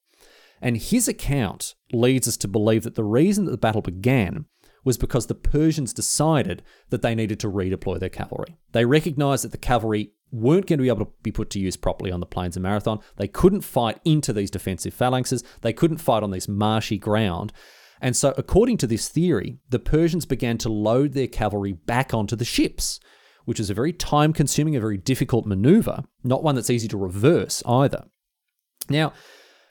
[0.62, 4.46] and his account leads us to believe that the reason that the battle began
[4.84, 8.58] was because the Persians decided that they needed to redeploy their cavalry.
[8.72, 11.76] They recognized that the cavalry weren't going to be able to be put to use
[11.78, 13.00] properly on the plains of Marathon.
[13.18, 17.54] They couldn't fight into these defensive phalanxes, they couldn't fight on this marshy ground.
[18.02, 22.36] And so, according to this theory, the Persians began to load their cavalry back onto
[22.36, 23.00] the ships,
[23.46, 26.98] which is a very time consuming, a very difficult maneuver, not one that's easy to
[26.98, 28.06] reverse either.
[28.90, 29.14] Now,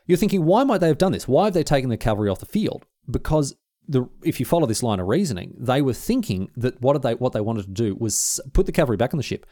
[0.06, 1.26] you're thinking, why might they have done this?
[1.26, 2.86] Why have they taken the cavalry off the field?
[3.10, 3.56] Because
[3.88, 7.32] the, if you follow this line of reasoning, they were thinking that what they what
[7.32, 9.44] they wanted to do was put the cavalry back on the ship,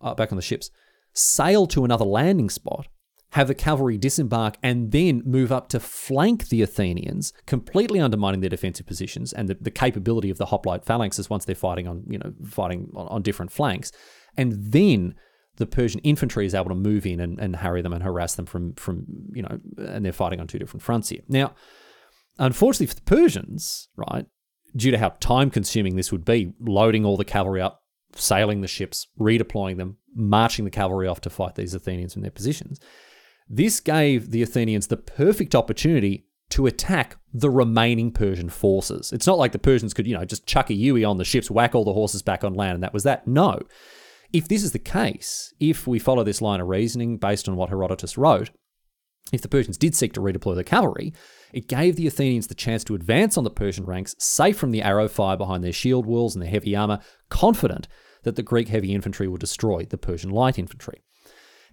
[0.00, 0.70] uh, back on the ships,
[1.12, 2.88] sail to another landing spot,
[3.34, 8.48] have the cavalry disembark, and then move up to flank the Athenians, completely undermining their
[8.48, 12.16] defensive positions and the, the capability of the hoplite phalanxes once they're fighting on you
[12.16, 13.90] know fighting on, on different flanks,
[14.36, 15.16] and then
[15.56, 18.46] the Persian infantry is able to move in and, and harry them and harass them
[18.46, 21.52] from from you know, and they're fighting on two different fronts here now.
[22.38, 24.26] Unfortunately for the Persians, right,
[24.76, 27.82] due to how time consuming this would be, loading all the cavalry up,
[28.14, 32.30] sailing the ships, redeploying them, marching the cavalry off to fight these Athenians from their
[32.30, 32.78] positions,
[33.48, 39.12] this gave the Athenians the perfect opportunity to attack the remaining Persian forces.
[39.12, 41.50] It's not like the Persians could, you know, just chuck a Yui on the ships,
[41.50, 43.26] whack all the horses back on land, and that was that.
[43.26, 43.60] No.
[44.32, 47.70] If this is the case, if we follow this line of reasoning based on what
[47.70, 48.50] Herodotus wrote,
[49.32, 51.12] if the Persians did seek to redeploy the cavalry,
[51.52, 54.82] it gave the Athenians the chance to advance on the Persian ranks, safe from the
[54.82, 57.88] arrow fire behind their shield walls and their heavy armor, confident
[58.24, 61.02] that the Greek heavy infantry would destroy the Persian light infantry.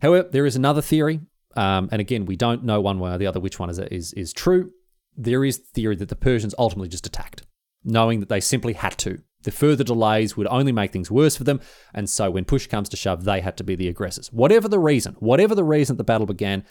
[0.02, 1.22] However, there is another theory,
[1.56, 4.14] um, and again, we don't know one way or the other which one is, is,
[4.14, 4.72] is true.
[5.16, 7.44] There is theory that the Persians ultimately just attacked,
[7.84, 9.22] knowing that they simply had to.
[9.44, 11.62] The further delays would only make things worse for them,
[11.94, 14.32] and so when push comes to shove, they had to be the aggressors.
[14.32, 16.64] Whatever the reason, whatever the reason the battle began,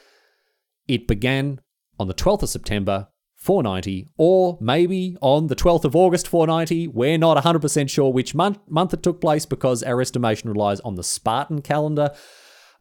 [0.87, 1.61] it began
[1.99, 3.09] on the 12th of September
[3.40, 6.88] 490, or maybe on the 12th of August 490.
[6.88, 10.97] We're not 100% sure which month, month it took place because our estimation relies on
[10.97, 12.11] the Spartan calendar,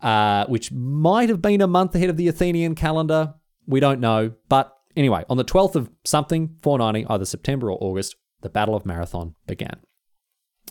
[0.01, 3.33] uh, which might have been a month ahead of the Athenian calendar.
[3.67, 4.33] We don't know.
[4.47, 8.85] But anyway, on the 12th of something, 490, either September or August, the Battle of
[8.85, 9.79] Marathon began.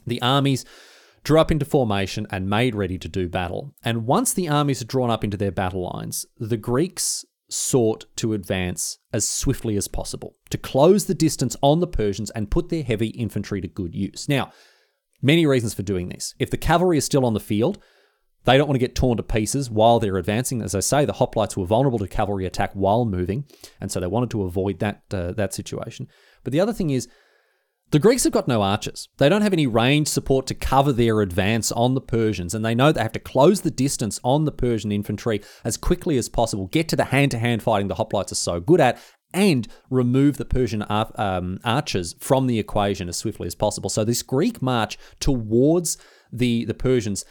[0.07, 0.65] The armies
[1.25, 3.75] drew up into formation and made ready to do battle.
[3.83, 8.35] And once the armies had drawn up into their battle lines, the Greeks sought to
[8.35, 12.83] advance as swiftly as possible, to close the distance on the Persians and put their
[12.83, 14.29] heavy infantry to good use.
[14.29, 14.53] Now,
[15.23, 16.35] many reasons for doing this.
[16.39, 17.79] If the cavalry is still on the field,
[18.49, 20.63] they don't want to get torn to pieces while they're advancing.
[20.63, 23.45] As I say, the hoplites were vulnerable to cavalry attack while moving,
[23.79, 26.09] and so they wanted to avoid that uh, that situation.
[26.45, 27.09] But the other thing is
[27.91, 29.11] the Greeks have got no archers.
[29.19, 32.75] They don't have any range support to cover their advance on the Persians, and they
[32.75, 36.69] know they have to close the distance on the Persian infantry as quickly as possible,
[36.69, 38.99] get to the hand to hand fighting the hoplites are so good at,
[39.35, 43.91] and remove the Persian um, archers from the equation as swiftly as possible.
[43.91, 45.99] So, this Greek march towards
[46.33, 47.27] the, the Persians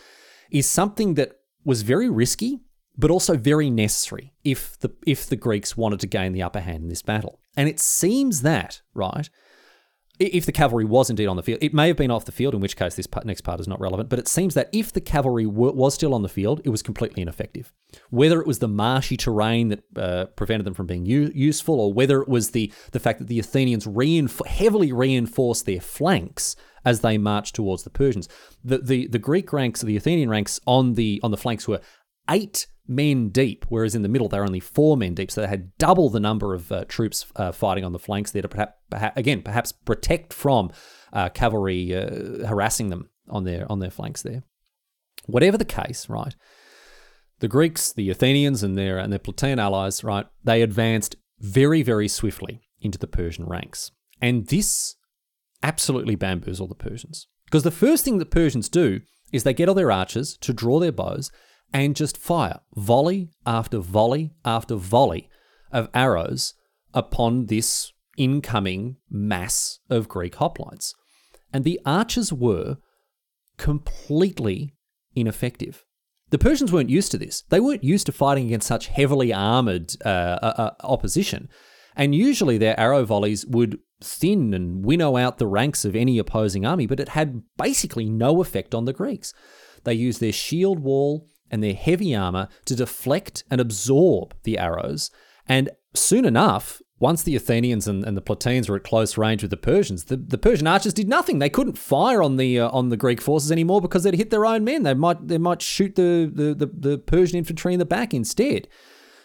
[0.51, 1.33] is something that
[1.63, 2.59] was very risky,
[2.97, 6.83] but also very necessary if the, if the Greeks wanted to gain the upper hand
[6.83, 7.39] in this battle.
[7.55, 9.29] And it seems that, right?
[10.19, 12.55] if the cavalry was indeed on the field, it may have been off the field,
[12.55, 14.09] in which case this next part is not relevant.
[14.09, 16.81] But it seems that if the cavalry were, was still on the field, it was
[16.81, 17.71] completely ineffective.
[18.09, 21.93] Whether it was the marshy terrain that uh, prevented them from being u- useful, or
[21.93, 26.55] whether it was the the fact that the Athenians reinf- heavily reinforced their flanks
[26.87, 28.29] as they marched towards the Persians,
[28.63, 31.81] the, the the Greek ranks, the Athenian ranks on the on the flanks were
[32.29, 35.29] eight men deep, whereas in the middle they're only four men deep.
[35.29, 38.41] So they had double the number of uh, troops uh, fighting on the flanks there
[38.41, 40.71] to perhaps, perhaps again perhaps protect from
[41.11, 44.43] uh, cavalry uh, harassing them on their on their flanks there.
[45.25, 46.35] Whatever the case, right?
[47.39, 50.25] The Greeks, the Athenians, and their and their Plataean allies, right?
[50.45, 54.96] They advanced very very swiftly into the Persian ranks, and this
[55.63, 59.75] absolutely bamboozle the Persians because the first thing that Persians do is they get all
[59.75, 61.31] their archers to draw their bows
[61.73, 65.29] and just fire volley after volley after volley
[65.71, 66.53] of arrows
[66.93, 70.93] upon this incoming mass of Greek hoplites.
[71.53, 72.77] And the archers were
[73.57, 74.73] completely
[75.15, 75.83] ineffective.
[76.29, 77.43] The Persians weren't used to this.
[77.49, 81.47] They weren't used to fighting against such heavily armored uh, uh, uh opposition.
[81.95, 86.65] And usually their arrow volleys would thin and winnow out the ranks of any opposing
[86.65, 89.33] army, but it had basically no effect on the Greeks.
[89.83, 95.09] They used their shield wall and their heavy armor to deflect and absorb the arrows.
[95.47, 99.51] And soon enough, once the Athenians and, and the Plataeans were at close range with
[99.51, 101.39] the Persians, the, the Persian archers did nothing.
[101.39, 104.45] They couldn't fire on the uh, on the Greek forces anymore because they'd hit their
[104.45, 104.83] own men.
[104.83, 108.67] They might they might shoot the, the, the, the Persian infantry in the back instead.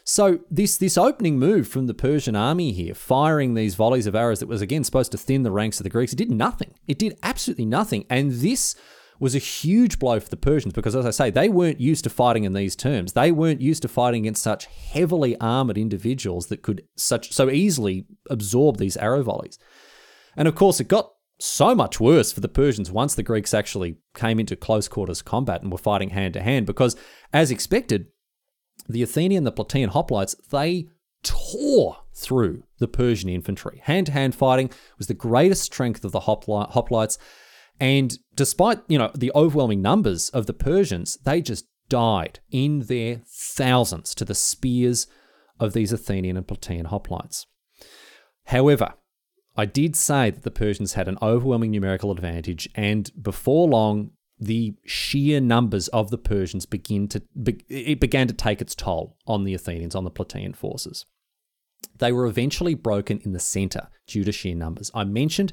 [0.05, 4.41] So this this opening move from the Persian army here, firing these volleys of arrows
[4.41, 6.75] that was again supposed to thin the ranks of the Greeks, it did nothing.
[6.89, 8.05] It did absolutely nothing.
[8.11, 8.75] And this
[9.21, 12.11] was a huge blow for the Persians because, as I say, they weren't used to
[12.11, 13.13] fighting in these terms.
[13.13, 18.07] They weren't used to fighting against such heavily armored individuals that could such so easily
[18.29, 19.61] absorb these arrow volleys.
[20.37, 23.99] And of course, it got so much worse for the Persians once the Greeks actually
[24.15, 26.97] came into close quarters combat and were fighting hand to hand because,
[27.33, 28.07] as expected,
[28.89, 30.89] the Athenian, and the Plataean hoplites, they
[31.23, 33.81] tore through the Persian infantry.
[33.85, 37.19] Hand to hand fighting was the greatest strength of the hoplites.
[37.81, 43.23] And despite, you know, the overwhelming numbers of the Persians, they just died in their
[43.27, 45.07] thousands to the spears
[45.59, 47.47] of these Athenian and Plataean hoplites.
[48.47, 48.95] However,
[49.57, 54.13] I did say that the Persians had an overwhelming numerical advantage, and before long,
[54.43, 57.23] the sheer numbers of the Persians begin to
[57.69, 61.07] it began to take its toll on the Athenians, on the Plataean forces.
[61.99, 64.91] They were eventually broken in the center due to sheer numbers.
[64.95, 65.53] I mentioned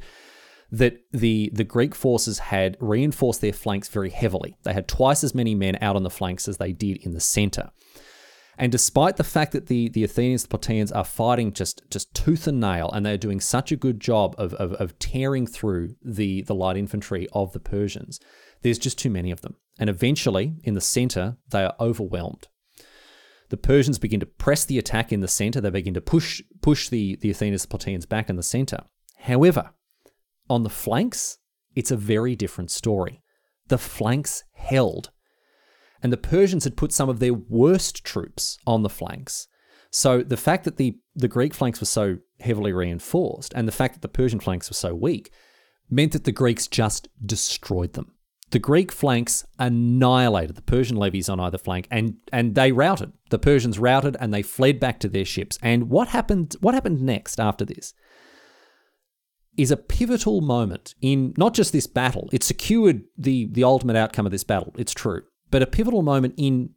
[0.72, 4.58] that the the Greek forces had reinforced their flanks very heavily.
[4.64, 7.20] They had twice as many men out on the flanks as they did in the
[7.20, 7.70] center.
[8.60, 12.46] And despite the fact that the, the Athenians, the Plataeans are fighting just, just tooth
[12.46, 16.42] and nail, and they're doing such a good job of, of, of tearing through the,
[16.42, 18.20] the light infantry of the Persians,
[18.62, 19.56] there's just too many of them.
[19.80, 22.50] And eventually, in the center, they are overwhelmed.
[23.48, 25.62] The Persians begin to press the attack in the center.
[25.62, 28.80] They begin to push push the, the Athenians, the Plataeans back in the center.
[29.20, 29.72] However,
[30.50, 31.38] on the flanks,
[31.76, 33.22] it's a very different story.
[33.70, 35.12] The flanks held.
[36.02, 39.48] And the Persians had put some of their worst troops on the flanks.
[39.92, 43.96] So the fact that the, the Greek flanks were so heavily reinforced and the fact
[43.96, 45.32] that the Persian flanks were so weak
[45.90, 48.14] meant that the Greeks just destroyed them.
[48.52, 53.14] The Greek flanks annihilated the Persian levies on either flank, and, and they routed.
[53.30, 55.60] The Persians routed and they fled back to their ships.
[55.62, 56.56] And what happened?
[56.60, 57.94] What happened next after this?
[59.56, 62.30] Is a pivotal moment in not just this battle.
[62.32, 64.74] It secured the the ultimate outcome of this battle.
[64.78, 66.72] It's true, but a pivotal moment in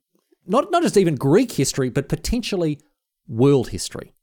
[0.47, 2.81] not not just even Greek history, but potentially
[3.29, 4.15] world history.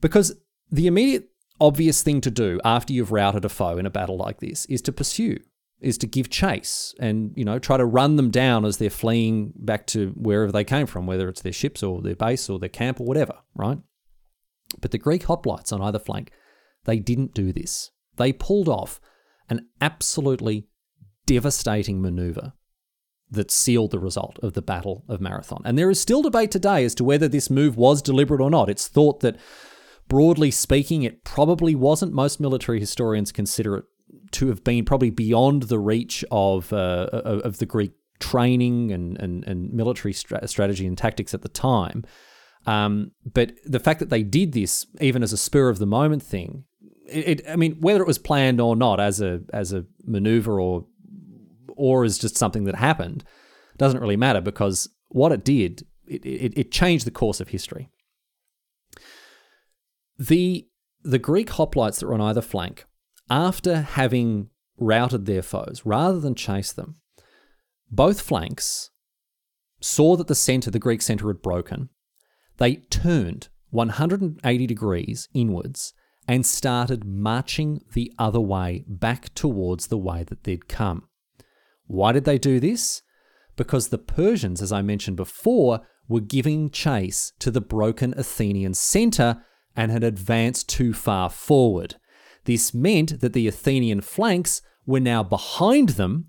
[0.00, 0.34] Because
[0.70, 1.28] the immediate
[1.60, 4.82] obvious thing to do after you've routed a foe in a battle like this is
[4.82, 5.38] to pursue
[5.80, 9.52] is to give chase and you know try to run them down as they're fleeing
[9.56, 12.68] back to wherever they came from, whether it's their ships or their base or their
[12.68, 13.78] camp or whatever, right?
[14.80, 16.32] But the Greek hoplites on either flank,
[16.84, 17.90] they didn't do this.
[18.16, 19.00] They pulled off
[19.48, 20.66] an absolutely
[21.26, 22.54] devastating maneuver
[23.32, 25.62] that sealed the result of the Battle of Marathon.
[25.64, 28.68] And there is still debate today as to whether this move was deliberate or not.
[28.68, 29.36] It's thought that
[30.08, 32.12] broadly speaking, it probably wasn't.
[32.12, 33.84] Most military historians consider it
[34.32, 39.44] to have been probably beyond the reach of uh, of the Greek training and and,
[39.46, 42.04] and military stra- strategy and tactics at the time.
[42.66, 46.22] Um, but the fact that they did this, even as a spur of the moment
[46.22, 46.64] thing,
[47.08, 50.60] it, it, I mean, whether it was planned or not, as a as a maneuver
[50.60, 50.86] or
[51.82, 53.24] or is just something that happened,
[53.76, 57.90] doesn't really matter because what it did, it, it, it changed the course of history.
[60.16, 60.68] The
[61.02, 62.84] the Greek hoplites that were on either flank
[63.28, 66.94] after having routed their foes, rather than chase them,
[67.90, 68.90] both flanks
[69.80, 71.88] saw that the center, the Greek center, had broken.
[72.58, 75.92] They turned 180 degrees inwards
[76.28, 81.08] and started marching the other way back towards the way that they'd come.
[81.92, 83.02] Why did they do this?
[83.54, 89.42] Because the Persians, as I mentioned before, were giving chase to the broken Athenian center
[89.76, 91.96] and had advanced too far forward.
[92.44, 96.28] This meant that the Athenian flanks were now behind them,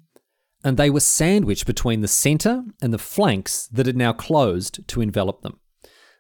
[0.66, 5.00] and they were sandwiched between the centre and the flanks that had now closed to
[5.00, 5.62] envelop them.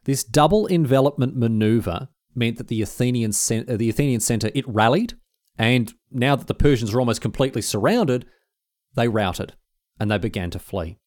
[0.05, 5.15] This double envelopment maneuver meant that the Athenian, uh, the Athenian centre it rallied,
[5.57, 8.25] and now that the Persians were almost completely surrounded,
[8.95, 9.53] they routed
[9.99, 10.97] and they began to flee.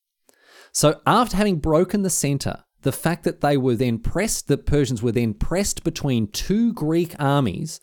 [0.72, 5.02] So after having broken the centre, the fact that they were then pressed, the Persians
[5.02, 7.80] were then pressed between two Greek armies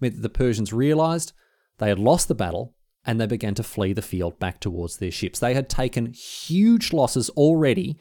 [0.00, 1.32] meant that the Persians realized
[1.78, 5.10] they had lost the battle and they began to flee the field back towards their
[5.10, 5.38] ships.
[5.38, 7.98] They had taken huge losses already,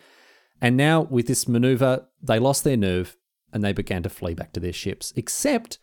[0.62, 3.18] and now with this maneuver, they lost their nerve
[3.53, 5.14] and they began to flee back to their ships.
[5.16, 5.78] Except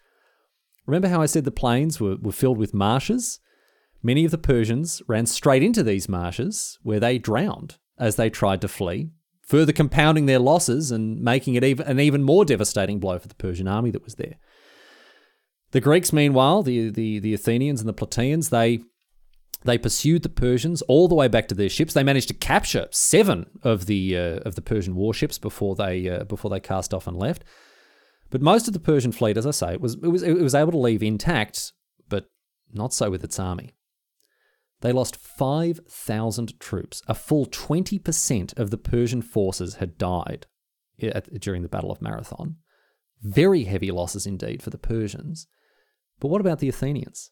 [0.86, 3.38] Remember how I said the plains were, were filled with marshes?
[4.02, 8.60] Many of the Persians ran straight into these marshes where they drowned as they tried
[8.62, 9.10] to flee,
[9.42, 13.68] further compounding their losses and making it an even more devastating blow for the Persian
[13.68, 14.36] army that was there.
[15.70, 18.80] The Greeks, meanwhile, the, the, the Athenians and the Plataeans, they
[19.64, 21.94] they pursued the Persians all the way back to their ships.
[21.94, 26.24] They managed to capture seven of the uh, of the Persian warships before they uh,
[26.24, 27.44] before they cast off and left.
[28.30, 30.72] But most of the Persian fleet, as I say, was it was it was able
[30.72, 31.72] to leave intact,
[32.08, 32.26] but
[32.72, 33.74] not so with its army.
[34.82, 37.02] They lost 5,000 troops.
[37.06, 40.46] A full 20% of the Persian forces had died
[41.40, 42.56] during the Battle of Marathon.
[43.22, 45.46] Very heavy losses indeed for the Persians.
[46.20, 47.30] But what about the Athenians?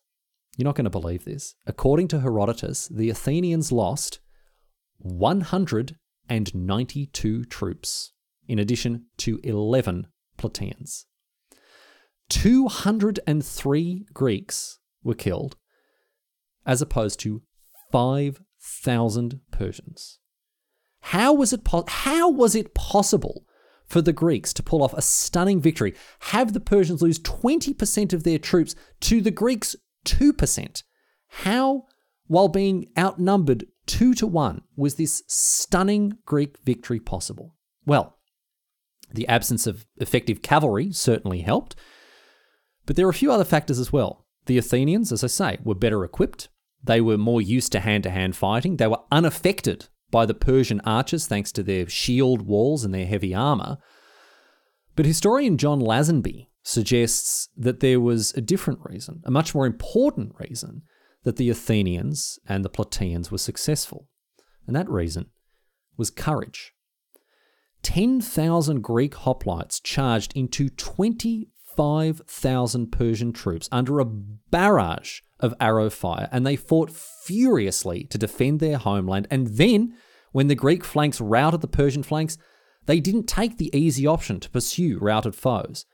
[0.56, 1.54] You're not going to believe this.
[1.66, 4.20] According to Herodotus, the Athenians lost
[4.98, 8.12] 192 troops,
[8.46, 11.06] in addition to 11 Plataeans.
[12.28, 15.56] 203 Greeks were killed,
[16.66, 17.42] as opposed to
[17.90, 20.18] 5,000 Persians.
[21.02, 23.44] How was it po- how was it possible
[23.90, 28.22] for the Greeks to pull off a stunning victory, have the Persians lose 20% of
[28.22, 29.74] their troops to the Greeks
[30.06, 30.82] 2%.
[31.26, 31.86] How,
[32.28, 37.56] while being outnumbered 2 to 1, was this stunning Greek victory possible?
[37.84, 38.16] Well,
[39.12, 41.74] the absence of effective cavalry certainly helped,
[42.86, 44.19] but there are a few other factors as well.
[44.46, 46.48] The Athenians, as I say, were better equipped.
[46.82, 48.76] They were more used to hand to hand fighting.
[48.76, 53.34] They were unaffected by the Persian archers thanks to their shield walls and their heavy
[53.34, 53.78] armour.
[54.96, 60.34] But historian John Lazenby suggests that there was a different reason, a much more important
[60.38, 60.82] reason,
[61.22, 64.08] that the Athenians and the Plataeans were successful.
[64.66, 65.26] And that reason
[65.96, 66.72] was courage.
[67.82, 70.68] 10,000 Greek hoplites charged into
[71.80, 78.60] 25,000 Persian troops under a barrage of arrow fire, and they fought furiously to defend
[78.60, 79.26] their homeland.
[79.30, 79.94] And then,
[80.32, 82.36] when the Greek flanks routed the Persian flanks,
[82.84, 85.86] they didn't take the easy option to pursue routed foes.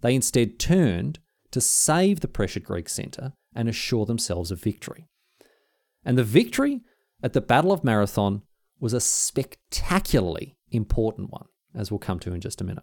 [0.00, 1.20] They instead turned
[1.52, 5.06] to save the pressured Greek centre and assure themselves of victory.
[6.04, 6.80] And the victory
[7.22, 8.42] at the Battle of Marathon
[8.80, 12.82] was a spectacularly important one, as we'll come to in just a minute.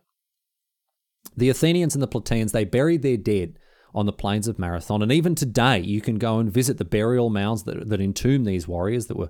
[1.36, 3.60] The Athenians and the Plataeans, they buried their dead
[3.94, 7.30] on the plains of Marathon, and even today you can go and visit the burial
[7.30, 9.30] mounds that, that entomb these warriors that were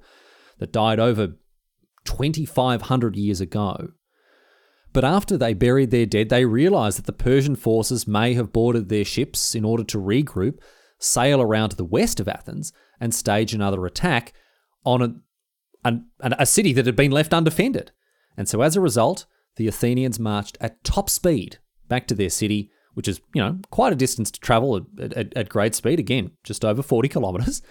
[0.60, 1.36] that died over
[2.06, 3.90] 2,500 years ago.
[4.94, 8.90] But after they buried their dead, they realized that the Persian forces may have boarded
[8.90, 10.58] their ships in order to regroup,
[10.98, 14.34] sail around to the west of Athens, and stage another attack
[14.84, 15.02] on
[15.84, 16.00] a, a,
[16.40, 17.92] a city that had been left undefended.
[18.36, 19.26] And so as a result,
[19.58, 23.94] the Athenians marched at top speed back to their city, which is, you know, quite
[23.94, 27.62] a distance to travel at, at, at great speed, again, just over 40 kilometers.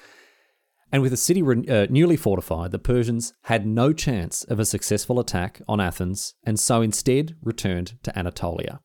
[0.92, 5.18] And with the city uh, newly fortified, the Persians had no chance of a successful
[5.18, 8.80] attack on Athens and so instead returned to Anatolia.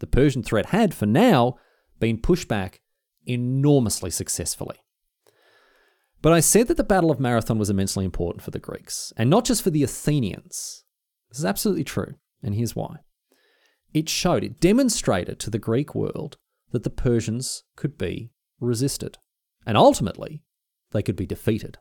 [0.00, 1.56] The Persian threat had, for now,
[2.00, 2.80] been pushed back
[3.26, 4.76] enormously successfully.
[6.20, 9.30] But I said that the Battle of Marathon was immensely important for the Greeks, and
[9.30, 10.84] not just for the Athenians.
[11.30, 12.98] This is absolutely true, and here's why.
[13.92, 16.38] It showed, it demonstrated to the Greek world
[16.70, 19.18] that the Persians could be resisted.
[19.66, 20.42] And ultimately,
[20.92, 21.78] they could be defeated.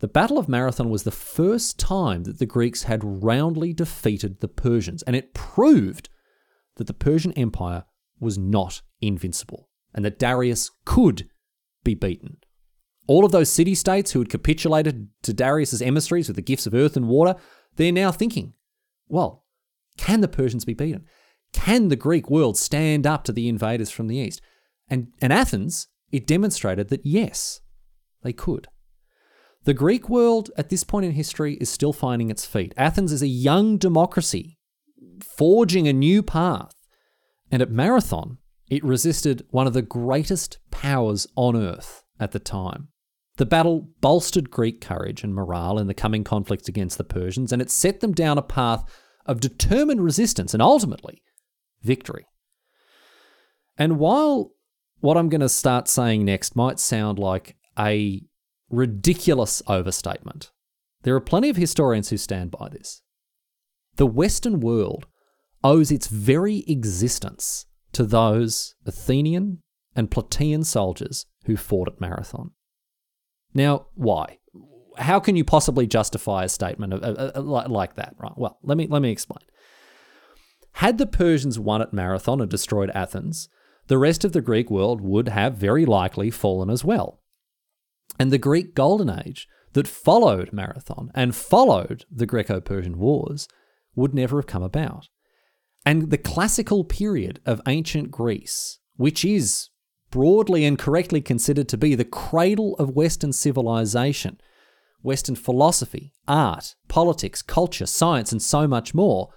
[0.00, 4.48] The Battle of Marathon was the first time that the Greeks had roundly defeated the
[4.48, 6.08] Persians, and it proved
[6.76, 7.84] that the Persian Empire
[8.20, 11.28] was not invincible and that Darius could
[11.82, 12.38] be beaten.
[13.06, 16.74] All of those city states who had capitulated to Darius's emissaries with the gifts of
[16.74, 17.34] earth and water,
[17.76, 18.52] they're now thinking,
[19.08, 19.44] well,
[19.96, 21.06] can the Persians be beaten?
[21.52, 24.40] Can the Greek world stand up to the invaders from the east?
[24.88, 27.60] And, and Athens, it demonstrated that yes,
[28.22, 28.68] they could.
[29.64, 32.72] The Greek world at this point in history is still finding its feet.
[32.76, 34.58] Athens is a young democracy,
[35.22, 36.74] forging a new path.
[37.50, 38.38] And at Marathon,
[38.70, 42.88] it resisted one of the greatest powers on earth at the time.
[43.36, 47.62] The battle bolstered Greek courage and morale in the coming conflicts against the Persians, and
[47.62, 48.84] it set them down a path
[49.26, 51.22] of determined resistance and ultimately
[51.82, 52.26] victory.
[53.76, 54.52] And while
[55.00, 58.22] what I'm going to start saying next might sound like a
[58.70, 60.50] ridiculous overstatement.
[61.02, 63.02] There are plenty of historians who stand by this.
[63.96, 65.06] The Western world
[65.62, 69.62] owes its very existence to those Athenian
[69.96, 72.50] and Plataean soldiers who fought at Marathon.
[73.54, 74.38] Now, why?
[74.98, 78.14] How can you possibly justify a statement of, uh, uh, like that?
[78.18, 78.36] Right.
[78.36, 79.44] Well, let me let me explain.
[80.78, 83.48] Had the Persians won at Marathon and destroyed Athens,
[83.88, 87.20] the rest of the Greek world would have very likely fallen as well.
[88.16, 93.48] And the Greek Golden Age that followed Marathon and followed the Greco Persian Wars
[93.96, 95.08] would never have come about.
[95.84, 99.70] And the classical period of ancient Greece, which is
[100.12, 104.40] broadly and correctly considered to be the cradle of Western civilization,
[105.02, 109.30] Western philosophy, art, politics, culture, science, and so much more,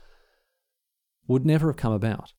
[1.32, 2.34] would never have come about.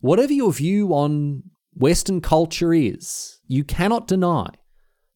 [0.00, 1.44] Whatever your view on
[1.74, 4.48] Western culture is, you cannot deny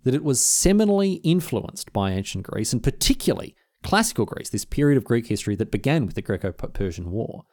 [0.05, 5.05] that it was seminally influenced by ancient Greece, and particularly classical Greece, this period of
[5.05, 7.45] Greek history that began with the Greco Persian War.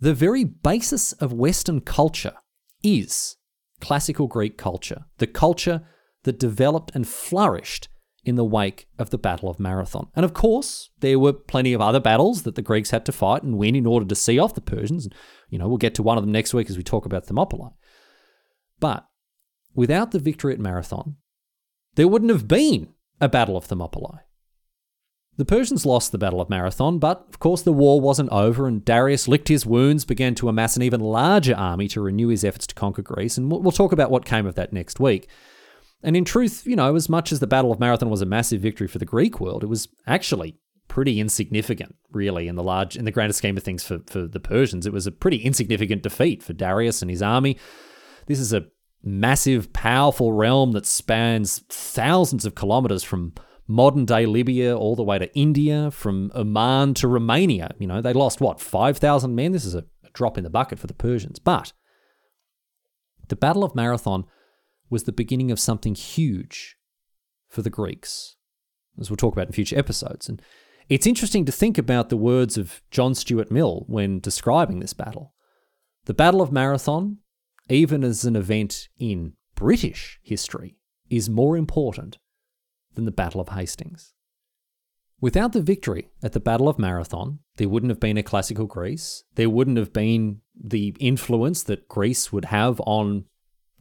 [0.00, 2.34] The very basis of Western culture
[2.82, 3.36] is
[3.80, 5.82] classical Greek culture, the culture
[6.24, 7.88] that developed and flourished
[8.24, 10.08] in the wake of the Battle of Marathon.
[10.16, 13.42] And of course, there were plenty of other battles that the Greeks had to fight
[13.42, 15.08] and win in order to see off the Persians.
[15.50, 17.70] You know, we'll get to one of them next week as we talk about Thermopylae.
[18.80, 19.06] But
[19.74, 21.16] without the victory at Marathon,
[21.94, 24.20] there wouldn't have been a Battle of Thermopylae.
[25.36, 28.84] The Persians lost the Battle of Marathon, but of course the war wasn't over, and
[28.84, 32.68] Darius licked his wounds, began to amass an even larger army to renew his efforts
[32.68, 35.28] to conquer Greece, and we'll talk about what came of that next week.
[36.04, 38.60] And in truth, you know, as much as the Battle of Marathon was a massive
[38.60, 43.06] victory for the Greek world, it was actually pretty insignificant, really, in the large, in
[43.06, 44.86] the grander scheme of things for, for the Persians.
[44.86, 47.58] It was a pretty insignificant defeat for Darius and his army.
[48.26, 48.66] This is a
[49.02, 53.32] massive, powerful realm that spans thousands of kilometers from
[53.66, 57.74] modern day Libya all the way to India, from Oman to Romania.
[57.78, 59.52] You know, they lost what, 5,000 men?
[59.52, 61.38] This is a, a drop in the bucket for the Persians.
[61.38, 61.72] But
[63.28, 64.26] the Battle of Marathon
[64.90, 66.76] was the beginning of something huge
[67.48, 68.36] for the Greeks,
[68.98, 70.28] as we'll talk about in future episodes.
[70.28, 70.40] And
[70.88, 75.34] it's interesting to think about the words of John Stuart Mill when describing this battle.
[76.04, 77.18] The Battle of Marathon,
[77.68, 80.76] even as an event in British history,
[81.08, 82.18] is more important
[82.94, 84.12] than the Battle of Hastings.
[85.20, 89.24] Without the victory at the Battle of Marathon, there wouldn't have been a classical Greece.
[89.36, 93.24] There wouldn't have been the influence that Greece would have on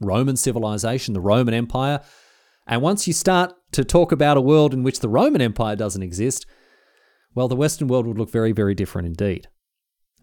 [0.03, 2.01] Roman civilization, the Roman Empire.
[2.67, 6.03] And once you start to talk about a world in which the Roman Empire doesn't
[6.03, 6.45] exist,
[7.35, 9.47] well, the Western world would look very, very different indeed.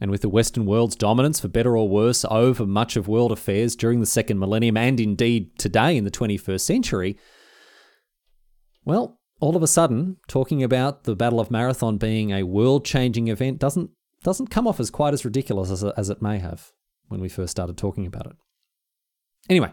[0.01, 3.77] And with the Western world's dominance, for better or worse, over much of world affairs
[3.77, 7.19] during the second millennium and indeed today in the 21st century,
[8.85, 13.29] well, all of a sudden, talking about the Battle of Marathon being a world changing
[13.29, 13.91] event doesn't,
[14.23, 16.73] doesn't come off as quite as ridiculous as, as it may have
[17.09, 18.37] when we first started talking about it.
[19.51, 19.73] Anyway,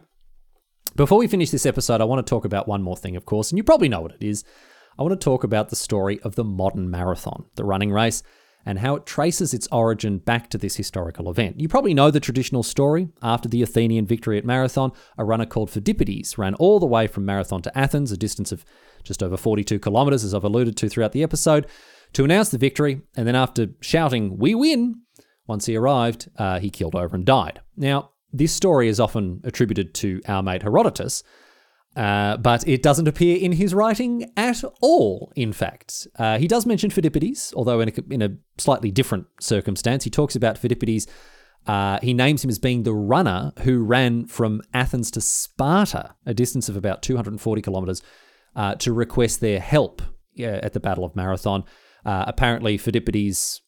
[0.95, 3.51] before we finish this episode, I want to talk about one more thing, of course,
[3.51, 4.43] and you probably know what it is.
[4.97, 8.23] I want to talk about the story of the modern marathon, the running race,
[8.65, 11.59] and how it traces its origin back to this historical event.
[11.59, 13.09] You probably know the traditional story.
[13.21, 17.25] After the Athenian victory at Marathon, a runner called Phidippides ran all the way from
[17.25, 18.65] Marathon to Athens, a distance of
[19.03, 21.67] just over 42 kilometres, as I've alluded to throughout the episode,
[22.13, 23.01] to announce the victory.
[23.15, 25.03] And then, after shouting, We win!
[25.45, 27.61] Once he arrived, uh, he killed over and died.
[27.77, 31.23] Now, this story is often attributed to our mate Herodotus,
[31.95, 36.07] uh, but it doesn't appear in his writing at all, in fact.
[36.17, 40.03] Uh, he does mention Phidippides, although in a, in a, slightly different circumstance.
[40.03, 41.07] He talks about Phidippides,
[41.67, 46.33] uh, he names him as being the runner who ran from Athens to Sparta, a
[46.33, 48.01] distance of about 240 kilometers,
[48.55, 50.01] uh, to request their help
[50.39, 51.63] at the Battle of Marathon.
[52.05, 53.59] Uh, apparently, Phidippides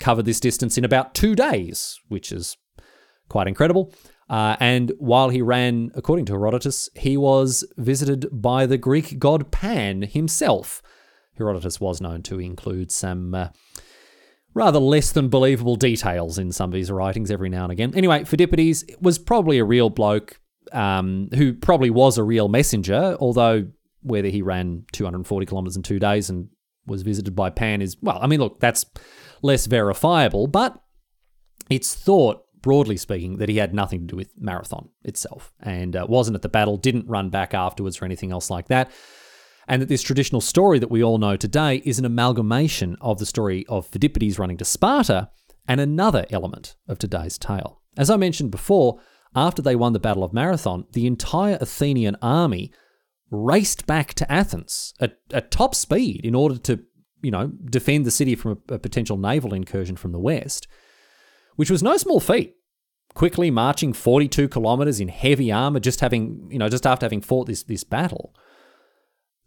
[0.00, 2.56] covered this distance in about two days, which is
[3.28, 3.92] quite incredible.
[4.28, 9.52] Uh, and while he ran, according to Herodotus, he was visited by the Greek god
[9.52, 10.82] Pan himself.
[11.38, 13.48] Herodotus was known to include some uh,
[14.54, 17.92] rather less than believable details in some of his writings every now and again.
[17.94, 20.40] Anyway, Phidippides was probably a real bloke
[20.72, 23.66] um, who probably was a real messenger, although
[24.02, 26.48] whether he ran 240 kilometers in two days and
[26.86, 28.86] was visited by Pan is, well, I mean, look, that's
[29.42, 30.80] less verifiable, but
[31.68, 36.04] it's thought broadly speaking, that he had nothing to do with Marathon itself and uh,
[36.08, 38.90] wasn't at the battle, didn't run back afterwards or anything else like that.
[39.68, 43.26] And that this traditional story that we all know today is an amalgamation of the
[43.26, 45.30] story of Phidippides running to Sparta
[45.68, 47.82] and another element of today's tale.
[47.96, 48.98] As I mentioned before,
[49.36, 52.72] after they won the Battle of Marathon, the entire Athenian army
[53.30, 56.80] raced back to Athens at, at top speed in order to,
[57.22, 60.66] you know, defend the city from a, a potential naval incursion from the west
[61.56, 62.55] which was no small feat.
[63.16, 67.46] Quickly marching 42 kilometers in heavy armor, just having, you know, just after having fought
[67.46, 68.34] this, this battle.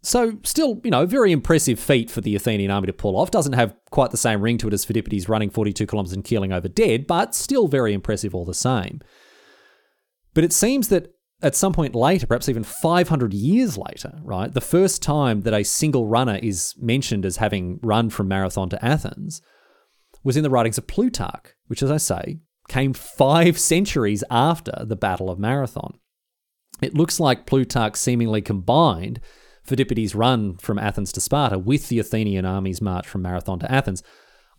[0.02, 3.30] So, still, you know, very impressive feat for the Athenian army to pull off.
[3.30, 6.52] Doesn't have quite the same ring to it as Phidippides running 42 kilometers and keeling
[6.52, 9.00] over dead, but still very impressive all the same.
[10.34, 14.60] But it seems that at some point later, perhaps even 500 years later, right, the
[14.60, 19.40] first time that a single runner is mentioned as having run from Marathon to Athens
[20.24, 22.40] was in the writings of Plutarch, which, as I say,
[22.70, 25.98] came five centuries after the Battle of Marathon.
[26.80, 29.20] It looks like Plutarch seemingly combined
[29.66, 34.02] Phidippides' run from Athens to Sparta with the Athenian army's march from Marathon to Athens.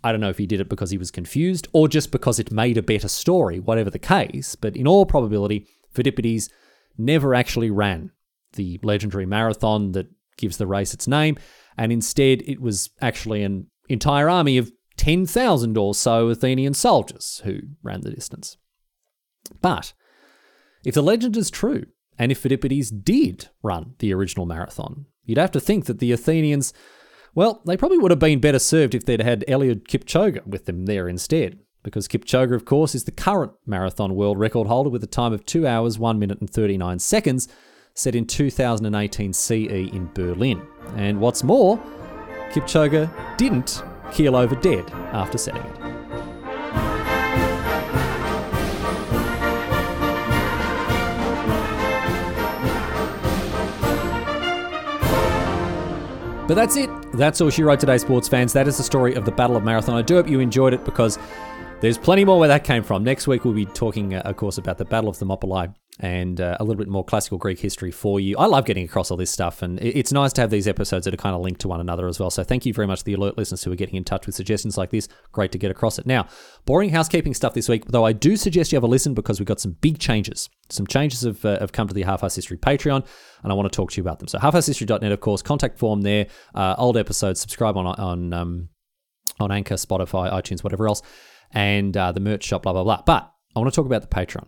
[0.03, 2.51] I don't know if he did it because he was confused or just because it
[2.51, 6.49] made a better story, whatever the case, but in all probability, Phidippides
[6.97, 8.11] never actually ran
[8.53, 10.07] the legendary marathon that
[10.37, 11.37] gives the race its name,
[11.77, 14.69] and instead it was actually an entire army of
[15.01, 18.57] 10,000 or so Athenian soldiers who ran the distance.
[19.59, 19.93] But
[20.85, 21.85] if the legend is true,
[22.19, 26.71] and if Phidippides did run the original marathon, you'd have to think that the Athenians,
[27.33, 30.85] well, they probably would have been better served if they'd had Eliud Kipchoge with them
[30.85, 31.57] there instead.
[31.81, 35.47] Because Kipchoge, of course, is the current marathon world record holder with a time of
[35.47, 37.47] 2 hours, 1 minute, and 39 seconds,
[37.95, 40.61] set in 2018 CE in Berlin.
[40.95, 41.79] And what's more,
[42.51, 43.81] Kipchoge didn't
[44.11, 45.81] keel over dead after setting it.
[56.47, 56.89] But that's it.
[57.13, 58.51] That's all she wrote today, sports fans.
[58.51, 59.95] That is the story of the Battle of Marathon.
[59.95, 61.17] I do hope you enjoyed it because
[61.79, 63.05] there's plenty more where that came from.
[63.05, 65.69] Next week, we'll be talking, uh, of course, about the Battle of Thermopylae
[65.99, 68.37] and uh, a little bit more classical Greek history for you.
[68.37, 71.13] I love getting across all this stuff, and it's nice to have these episodes that
[71.13, 72.29] are kind of linked to one another as well.
[72.29, 74.35] So thank you very much to the alert listeners who are getting in touch with
[74.35, 75.07] suggestions like this.
[75.31, 76.05] Great to get across it.
[76.05, 76.27] Now,
[76.65, 79.47] boring housekeeping stuff this week, though I do suggest you have a listen because we've
[79.47, 80.49] got some big changes.
[80.69, 83.05] Some changes have, uh, have come to the Half Ass History Patreon,
[83.43, 84.27] and I want to talk to you about them.
[84.27, 88.69] So halfasshistory.net, of course, contact form there, uh, old episodes, subscribe on on um,
[89.39, 91.01] on Anchor, Spotify, iTunes, whatever else
[91.53, 93.01] and uh, the merch shop, blah, blah, blah.
[93.05, 94.47] But I want to talk about the Patreon.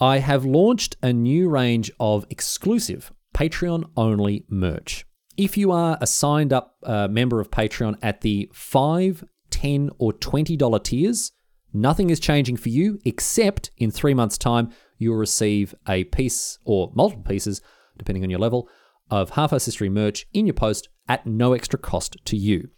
[0.00, 5.04] I have launched a new range of exclusive Patreon only merch.
[5.36, 10.12] If you are a signed up uh, member of Patreon at the 5 10 or
[10.12, 11.32] $20 tiers,
[11.72, 16.92] nothing is changing for you except in three months' time, you'll receive a piece or
[16.94, 17.60] multiple pieces,
[17.96, 18.68] depending on your level,
[19.10, 22.68] of Half Ass History merch in your post at no extra cost to you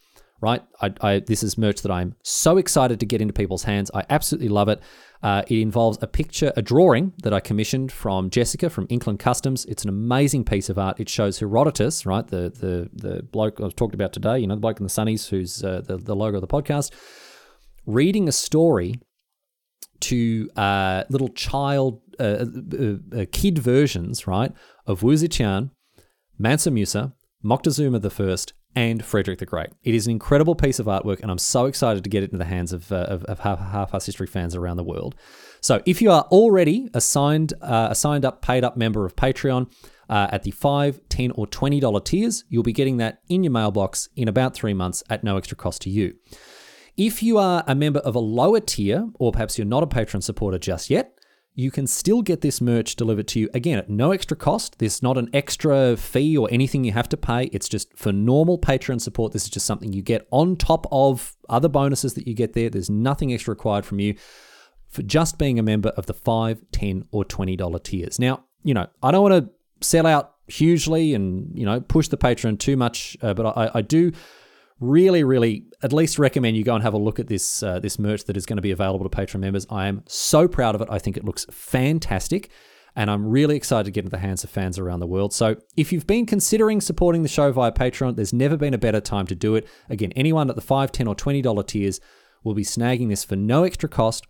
[0.41, 0.63] right?
[0.81, 3.91] I, I, this is merch that I'm so excited to get into people's hands.
[3.95, 4.81] I absolutely love it.
[5.23, 9.67] Uh, it involves a picture, a drawing that I commissioned from Jessica from Inkland Customs.
[9.67, 10.99] It's an amazing piece of art.
[10.99, 12.27] It shows Herodotus, right?
[12.27, 15.29] The the the bloke I've talked about today, you know, the bloke in the sunnies,
[15.29, 16.93] who's uh, the, the logo of the podcast,
[17.85, 18.95] reading a story
[20.01, 24.53] to uh, little child, uh, uh, uh, kid versions, right,
[24.87, 25.71] of Wu Zetian,
[26.39, 27.13] Mansa Musa,
[27.45, 29.71] Moctezuma I, and Frederick the Great.
[29.83, 32.39] It is an incredible piece of artwork, and I'm so excited to get it into
[32.39, 35.17] the hands of, uh, of, of half Ass history fans around the world.
[35.61, 39.17] So if you are already a signed, uh, a signed up, paid up member of
[39.17, 39.71] Patreon
[40.09, 44.09] uh, at the $5, 10 or $20 tiers, you'll be getting that in your mailbox
[44.17, 46.15] in about three months at no extra cost to you.
[46.97, 50.23] If you are a member of a lower tier, or perhaps you're not a Patreon
[50.23, 51.20] supporter just yet,
[51.61, 54.79] you can still get this merch delivered to you again at no extra cost.
[54.79, 57.45] There's not an extra fee or anything you have to pay.
[57.53, 59.33] It's just for normal Patreon support.
[59.33, 62.71] This is just something you get on top of other bonuses that you get there.
[62.71, 64.15] There's nothing extra required from you
[64.89, 68.19] for just being a member of the 5, 10 or $20 tiers.
[68.19, 72.17] Now, you know, I don't want to sell out hugely and, you know, push the
[72.17, 74.13] Patreon too much, uh, but I, I do
[74.81, 77.99] really, really at least recommend you go and have a look at this uh, this
[77.99, 79.67] merch that is going to be available to Patreon members.
[79.71, 80.89] I am so proud of it.
[80.91, 82.51] I think it looks fantastic.
[82.97, 85.33] And I'm really excited to get into the hands of fans around the world.
[85.33, 89.01] So, if you've been considering supporting the show via Patreon, there's never been a better
[89.01, 89.69] time to do it.
[89.89, 92.01] Again, anyone at the $5, 10 or $20 tiers
[92.43, 94.27] will be snagging this for no extra cost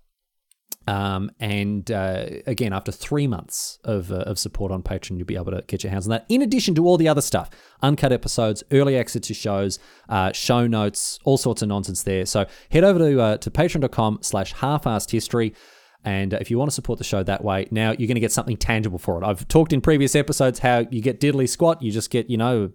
[0.86, 5.36] um, and uh, again, after three months of, uh, of support on Patreon, you'll be
[5.36, 6.26] able to get your hands on that.
[6.28, 7.50] In addition to all the other stuff,
[7.82, 12.26] uncut episodes, early access to shows, uh, show notes, all sorts of nonsense there.
[12.26, 15.54] So head over to uh, to patreon.com slash half-assed history.
[16.02, 18.32] And if you want to support the show that way, now you're going to get
[18.32, 19.26] something tangible for it.
[19.26, 21.82] I've talked in previous episodes how you get diddly squat.
[21.82, 22.70] You just get, you know,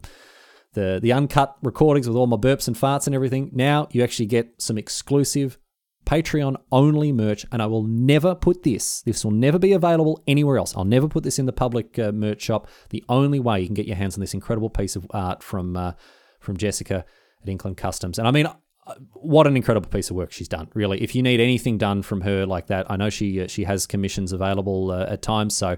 [0.73, 3.49] the the uncut recordings with all my burps and farts and everything.
[3.51, 5.57] Now you actually get some exclusive
[6.05, 9.01] Patreon only merch, and I will never put this.
[9.01, 10.75] This will never be available anywhere else.
[10.75, 12.67] I'll never put this in the public uh, merch shop.
[12.89, 15.75] The only way you can get your hands on this incredible piece of art from
[15.75, 15.93] uh,
[16.39, 17.05] from Jessica
[17.41, 20.67] at Inkland Customs, and I mean, uh, what an incredible piece of work she's done.
[20.73, 23.63] Really, if you need anything done from her like that, I know she uh, she
[23.63, 25.55] has commissions available uh, at times.
[25.55, 25.77] So,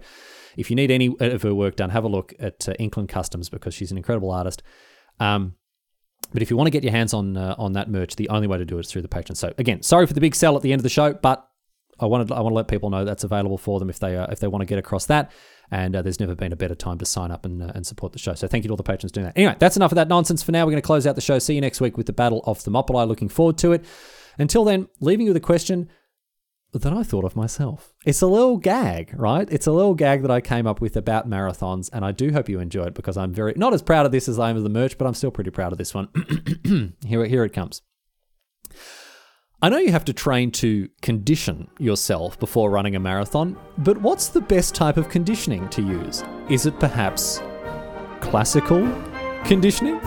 [0.57, 3.49] if you need any of her work done, have a look at uh, Inkland Customs
[3.49, 4.63] because she's an incredible artist.
[5.19, 5.55] Um,
[6.31, 8.47] but if you want to get your hands on uh, on that merch, the only
[8.47, 9.37] way to do it is through the Patreon.
[9.37, 11.47] So again, sorry for the big sell at the end of the show, but
[11.99, 14.27] I wanted I want to let people know that's available for them if they uh,
[14.31, 15.31] if they want to get across that.
[15.69, 18.13] And uh, there's never been a better time to sign up and, uh, and support
[18.13, 18.33] the show.
[18.35, 19.33] So thank you to all the patrons doing that.
[19.35, 20.65] Anyway, that's enough of that nonsense for now.
[20.65, 21.39] We're going to close out the show.
[21.39, 23.05] See you next week with the Battle of Thermopylae.
[23.05, 23.83] Looking forward to it.
[24.39, 25.89] Until then, leaving you with a question
[26.73, 27.93] that I thought of myself.
[28.05, 29.47] It's a little gag, right?
[29.51, 32.49] It's a little gag that I came up with about marathons, and I do hope
[32.49, 34.63] you enjoy it because I'm very not as proud of this as I am of
[34.63, 36.09] the merch, but I'm still pretty proud of this one.
[37.05, 37.81] here, here it comes.
[39.59, 44.27] I know you have to train to condition yourself before running a marathon, but what's
[44.27, 46.23] the best type of conditioning to use?
[46.47, 47.41] Is it perhaps
[48.21, 48.87] classical
[49.45, 49.99] conditioning?